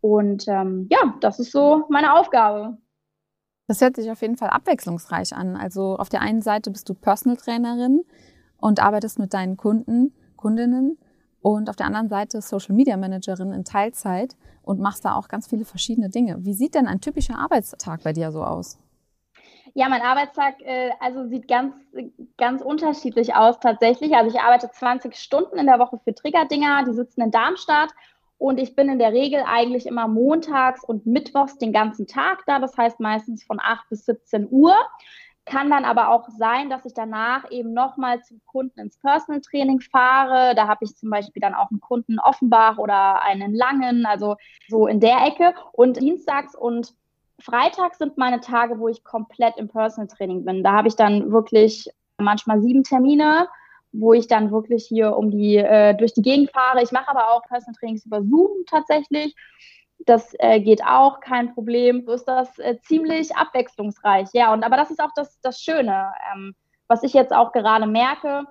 und 0.00 0.46
ähm, 0.46 0.86
ja, 0.90 1.14
das 1.20 1.40
ist 1.40 1.52
so 1.52 1.86
meine 1.88 2.14
Aufgabe. 2.14 2.78
Das 3.66 3.80
hört 3.80 3.96
sich 3.96 4.10
auf 4.10 4.22
jeden 4.22 4.36
Fall 4.36 4.50
abwechslungsreich 4.50 5.34
an. 5.34 5.56
Also 5.56 5.96
auf 5.96 6.08
der 6.08 6.20
einen 6.20 6.42
Seite 6.42 6.70
bist 6.70 6.88
du 6.88 6.94
Personal 6.94 7.36
Trainerin 7.36 8.04
und 8.58 8.80
arbeitest 8.80 9.18
mit 9.18 9.34
deinen 9.34 9.56
Kunden, 9.56 10.14
Kundinnen 10.36 10.98
und 11.42 11.70
auf 11.70 11.76
der 11.76 11.86
anderen 11.86 12.08
Seite 12.08 12.40
Social 12.40 12.74
Media 12.74 12.96
Managerin 12.96 13.52
in 13.52 13.64
Teilzeit 13.64 14.36
und 14.62 14.80
machst 14.80 15.04
da 15.04 15.14
auch 15.14 15.28
ganz 15.28 15.46
viele 15.46 15.64
verschiedene 15.64 16.10
Dinge. 16.10 16.44
Wie 16.44 16.54
sieht 16.54 16.74
denn 16.74 16.86
ein 16.86 17.00
typischer 17.00 17.38
Arbeitstag 17.38 18.02
bei 18.02 18.12
dir 18.12 18.32
so 18.32 18.42
aus? 18.42 18.78
Ja, 19.74 19.88
mein 19.88 20.02
Arbeitstag 20.02 20.54
äh, 20.62 20.90
also 21.00 21.28
sieht 21.28 21.48
ganz, 21.48 21.76
ganz 22.38 22.62
unterschiedlich 22.62 23.34
aus 23.34 23.60
tatsächlich. 23.60 24.14
Also 24.14 24.34
ich 24.34 24.40
arbeite 24.40 24.70
20 24.70 25.14
Stunden 25.14 25.58
in 25.58 25.66
der 25.66 25.78
Woche 25.78 26.00
für 26.02 26.14
Triggerdinger, 26.14 26.84
die 26.84 26.94
sitzen 26.94 27.20
in 27.20 27.30
Darmstadt 27.30 27.90
und 28.38 28.58
ich 28.58 28.74
bin 28.74 28.88
in 28.88 28.98
der 28.98 29.12
Regel 29.12 29.42
eigentlich 29.46 29.86
immer 29.86 30.08
montags 30.08 30.84
und 30.84 31.06
mittwochs 31.06 31.58
den 31.58 31.72
ganzen 31.72 32.06
Tag 32.06 32.44
da. 32.46 32.58
Das 32.58 32.76
heißt 32.76 33.00
meistens 33.00 33.44
von 33.44 33.60
8 33.60 33.88
bis 33.88 34.06
17 34.06 34.48
Uhr. 34.50 34.74
Kann 35.46 35.70
dann 35.70 35.84
aber 35.84 36.10
auch 36.10 36.28
sein, 36.28 36.68
dass 36.70 36.84
ich 36.84 36.92
danach 36.92 37.50
eben 37.50 37.72
nochmal 37.72 38.22
zum 38.22 38.40
Kunden 38.46 38.80
ins 38.80 38.98
Personal 38.98 39.40
Training 39.40 39.80
fahre. 39.80 40.54
Da 40.54 40.66
habe 40.66 40.84
ich 40.84 40.96
zum 40.96 41.08
Beispiel 41.08 41.40
dann 41.40 41.54
auch 41.54 41.70
einen 41.70 41.80
Kunden 41.80 42.14
in 42.14 42.20
Offenbach 42.20 42.78
oder 42.78 43.22
einen 43.22 43.54
Langen, 43.54 44.06
also 44.06 44.36
so 44.68 44.86
in 44.86 45.00
der 45.00 45.24
Ecke. 45.24 45.54
Und 45.72 46.00
dienstags 46.00 46.54
und 46.54 46.94
freitags 47.38 47.98
sind 47.98 48.18
meine 48.18 48.40
Tage, 48.40 48.78
wo 48.78 48.88
ich 48.88 49.04
komplett 49.04 49.56
im 49.56 49.68
Personal 49.68 50.08
Training 50.08 50.44
bin. 50.44 50.64
Da 50.64 50.72
habe 50.72 50.88
ich 50.88 50.96
dann 50.96 51.30
wirklich 51.30 51.88
manchmal 52.18 52.60
sieben 52.60 52.82
Termine 52.82 53.48
wo 53.98 54.12
ich 54.12 54.26
dann 54.26 54.50
wirklich 54.50 54.86
hier 54.86 55.16
um 55.16 55.30
die 55.30 55.56
äh, 55.56 55.94
durch 55.94 56.12
die 56.12 56.22
Gegend 56.22 56.50
fahre. 56.50 56.82
Ich 56.82 56.92
mache 56.92 57.08
aber 57.08 57.30
auch 57.30 57.42
Personal 57.42 57.74
Trainings 57.78 58.06
über 58.06 58.22
Zoom 58.22 58.64
tatsächlich. 58.66 59.34
Das 60.00 60.34
äh, 60.38 60.60
geht 60.60 60.84
auch, 60.84 61.20
kein 61.20 61.54
Problem. 61.54 62.04
So 62.04 62.12
ist 62.12 62.26
das 62.26 62.58
äh, 62.58 62.78
ziemlich 62.82 63.34
abwechslungsreich. 63.34 64.28
Ja, 64.32 64.52
und 64.52 64.62
aber 64.62 64.76
das 64.76 64.90
ist 64.90 65.00
auch 65.00 65.12
das, 65.16 65.40
das 65.40 65.60
Schöne, 65.60 66.12
ähm, 66.34 66.54
was 66.86 67.02
ich 67.02 67.12
jetzt 67.12 67.32
auch 67.32 67.52
gerade 67.52 67.86
merke. 67.86 68.44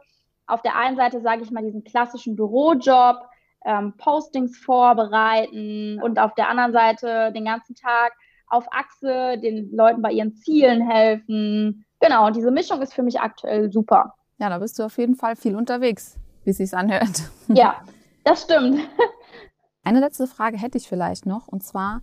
Auf 0.48 0.62
der 0.62 0.76
einen 0.76 0.98
Seite 0.98 1.22
sage 1.22 1.44
ich 1.44 1.52
mal 1.52 1.64
diesen 1.64 1.84
klassischen 1.84 2.36
Bürojob, 2.36 3.28
ähm, 3.66 3.94
Postings 3.98 4.58
vorbereiten 4.58 6.02
und 6.02 6.20
auf 6.20 6.34
der 6.36 6.50
anderen 6.50 6.72
Seite 6.72 7.32
den 7.34 7.46
ganzen 7.46 7.76
Tag 7.76 8.14
auf 8.48 8.66
Achse 8.72 9.40
den 9.40 9.76
Leuten 9.76 10.02
bei 10.02 10.12
ihren 10.12 10.36
Zielen 10.36 10.88
helfen. 10.88 11.86
Genau, 12.00 12.28
und 12.28 12.36
diese 12.36 12.52
Mischung 12.52 12.82
ist 12.82 12.94
für 12.94 13.04
mich 13.04 13.20
aktuell 13.20 13.72
super. 13.72 14.14
Ja, 14.38 14.50
da 14.50 14.60
bist 14.60 14.78
du 14.78 14.84
auf 14.84 14.98
jeden 14.98 15.16
Fall 15.16 15.36
viel 15.36 15.56
unterwegs, 15.56 16.18
wie 16.44 16.52
es 16.52 16.58
sich 16.58 16.74
anhört. 16.76 17.24
Ja, 17.48 17.82
das 18.24 18.44
stimmt. 18.44 18.80
Eine 19.86 20.02
letzte 20.02 20.28
Frage 20.28 20.58
hätte 20.58 20.78
ich 20.78 20.90
vielleicht 20.90 21.26
noch, 21.26 21.48
und 21.48 21.64
zwar 21.64 22.02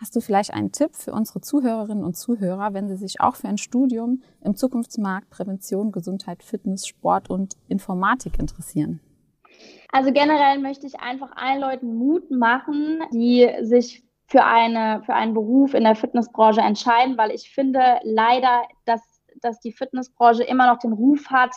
hast 0.00 0.14
du 0.14 0.20
vielleicht 0.20 0.52
einen 0.52 0.70
Tipp 0.70 0.94
für 0.94 1.12
unsere 1.12 1.40
Zuhörerinnen 1.40 2.04
und 2.04 2.16
Zuhörer, 2.16 2.74
wenn 2.74 2.88
sie 2.88 2.96
sich 2.96 3.20
auch 3.20 3.34
für 3.34 3.48
ein 3.48 3.58
Studium 3.58 4.22
im 4.42 4.54
Zukunftsmarkt 4.54 5.30
Prävention, 5.30 5.90
Gesundheit, 5.90 6.44
Fitness, 6.44 6.86
Sport 6.86 7.30
und 7.30 7.56
Informatik 7.68 8.38
interessieren? 8.38 9.00
Also 9.90 10.12
generell 10.12 10.60
möchte 10.60 10.86
ich 10.86 11.00
einfach 11.00 11.32
allen 11.34 11.60
Leuten 11.60 11.96
Mut 11.96 12.30
machen, 12.30 13.00
die 13.12 13.50
sich 13.62 14.04
für, 14.26 14.44
eine, 14.44 15.02
für 15.04 15.14
einen 15.14 15.34
Beruf 15.34 15.74
in 15.74 15.84
der 15.84 15.96
Fitnessbranche 15.96 16.60
entscheiden, 16.60 17.18
weil 17.18 17.30
ich 17.32 17.50
finde 17.50 17.98
leider, 18.02 18.62
dass 18.84 19.00
dass 19.42 19.60
die 19.60 19.72
Fitnessbranche 19.72 20.44
immer 20.44 20.66
noch 20.66 20.78
den 20.78 20.92
Ruf 20.92 21.26
hat, 21.28 21.54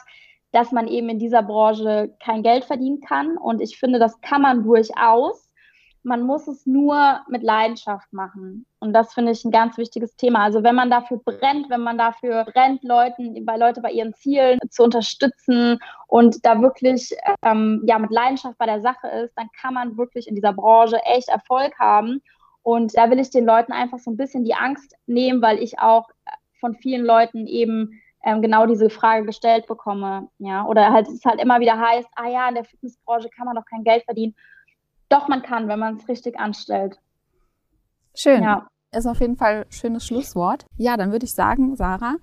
dass 0.51 0.71
man 0.71 0.87
eben 0.87 1.09
in 1.09 1.19
dieser 1.19 1.43
Branche 1.43 2.15
kein 2.23 2.43
Geld 2.43 2.65
verdienen 2.65 3.01
kann. 3.01 3.37
Und 3.37 3.61
ich 3.61 3.77
finde, 3.77 3.99
das 3.99 4.19
kann 4.21 4.41
man 4.41 4.63
durchaus. 4.63 5.49
Man 6.05 6.21
muss 6.21 6.47
es 6.47 6.65
nur 6.65 7.21
mit 7.27 7.41
Leidenschaft 7.41 8.13
machen. 8.13 8.65
Und 8.79 8.93
das 8.93 9.13
finde 9.13 9.31
ich 9.31 9.43
ein 9.43 9.51
ganz 9.51 9.77
wichtiges 9.77 10.15
Thema. 10.15 10.43
Also 10.43 10.63
wenn 10.63 10.75
man 10.75 10.89
dafür 10.89 11.17
brennt, 11.17 11.69
wenn 11.69 11.81
man 11.81 11.97
dafür 11.97 12.45
brennt, 12.45 12.83
Leuten, 12.83 13.43
bei 13.43 13.57
Leute 13.57 13.81
bei 13.81 13.91
ihren 13.91 14.13
Zielen 14.13 14.59
zu 14.69 14.83
unterstützen 14.83 15.79
und 16.07 16.45
da 16.45 16.61
wirklich 16.61 17.15
ähm, 17.43 17.81
ja, 17.85 17.97
mit 17.97 18.11
Leidenschaft 18.11 18.57
bei 18.59 18.67
der 18.67 18.81
Sache 18.81 19.07
ist, 19.07 19.33
dann 19.35 19.49
kann 19.59 19.73
man 19.73 19.97
wirklich 19.97 20.27
in 20.27 20.35
dieser 20.35 20.53
Branche 20.53 21.01
echt 21.05 21.29
Erfolg 21.29 21.77
haben. 21.79 22.21
Und 22.61 22.95
da 22.95 23.09
will 23.09 23.19
ich 23.19 23.31
den 23.31 23.45
Leuten 23.45 23.73
einfach 23.73 23.99
so 23.99 24.11
ein 24.11 24.17
bisschen 24.17 24.43
die 24.43 24.55
Angst 24.55 24.95
nehmen, 25.07 25.41
weil 25.41 25.57
ich 25.57 25.79
auch 25.79 26.07
von 26.59 26.75
vielen 26.75 27.05
Leuten 27.05 27.47
eben 27.47 27.99
ähm, 28.23 28.41
genau 28.41 28.65
diese 28.65 28.89
Frage 28.89 29.25
gestellt 29.25 29.67
bekomme. 29.67 30.29
Ja, 30.39 30.65
oder 30.65 30.91
halt 30.91 31.07
es 31.07 31.23
halt 31.25 31.41
immer 31.41 31.59
wieder 31.59 31.79
heißt, 31.79 32.09
ah 32.15 32.27
ja, 32.27 32.49
in 32.49 32.55
der 32.55 32.63
Fitnessbranche 32.63 33.29
kann 33.29 33.45
man 33.45 33.55
doch 33.55 33.65
kein 33.65 33.83
Geld 33.83 34.03
verdienen. 34.03 34.35
Doch, 35.15 35.29
man 35.29 35.41
kann, 35.41 35.69
wenn 35.69 35.79
man 35.79 35.95
es 35.95 36.09
richtig 36.09 36.37
anstellt. 36.37 36.99
Schön. 38.13 38.43
Ja. 38.43 38.67
Ist 38.91 39.05
auf 39.05 39.21
jeden 39.21 39.37
Fall 39.37 39.63
ein 39.63 39.71
schönes 39.71 40.05
Schlusswort. 40.05 40.65
Ja, 40.75 40.97
dann 40.97 41.13
würde 41.13 41.23
ich 41.23 41.33
sagen, 41.33 41.77
Sarah, 41.77 42.17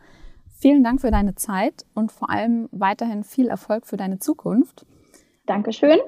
vielen 0.59 0.85
Dank 0.85 1.01
für 1.01 1.11
deine 1.11 1.35
Zeit 1.35 1.87
und 1.95 2.13
vor 2.13 2.29
allem 2.29 2.69
weiterhin 2.71 3.25
viel 3.25 3.49
Erfolg 3.49 3.87
für 3.87 3.97
deine 3.97 4.19
Zukunft. 4.19 4.85
Dankeschön. 5.47 6.01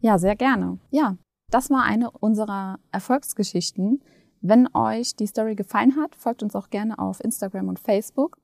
Ja, 0.00 0.16
sehr 0.16 0.34
gerne. 0.34 0.78
Ja, 0.90 1.18
das 1.50 1.68
war 1.68 1.82
eine 1.82 2.10
unserer 2.10 2.78
Erfolgsgeschichten. 2.90 4.02
Wenn 4.40 4.66
euch 4.74 5.16
die 5.16 5.26
Story 5.26 5.54
gefallen 5.56 5.96
hat, 5.96 6.16
folgt 6.16 6.42
uns 6.42 6.56
auch 6.56 6.70
gerne 6.70 6.98
auf 6.98 7.22
Instagram 7.22 7.68
und 7.68 7.78
Facebook. 7.78 8.38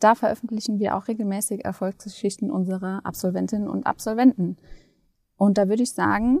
Da 0.00 0.16
veröffentlichen 0.16 0.80
wir 0.80 0.96
auch 0.96 1.06
regelmäßig 1.06 1.64
Erfolgsgeschichten 1.64 2.50
unserer 2.50 3.06
Absolventinnen 3.06 3.68
und 3.68 3.86
Absolventen. 3.86 4.56
Und 5.36 5.58
da 5.58 5.68
würde 5.68 5.84
ich 5.84 5.92
sagen, 5.92 6.40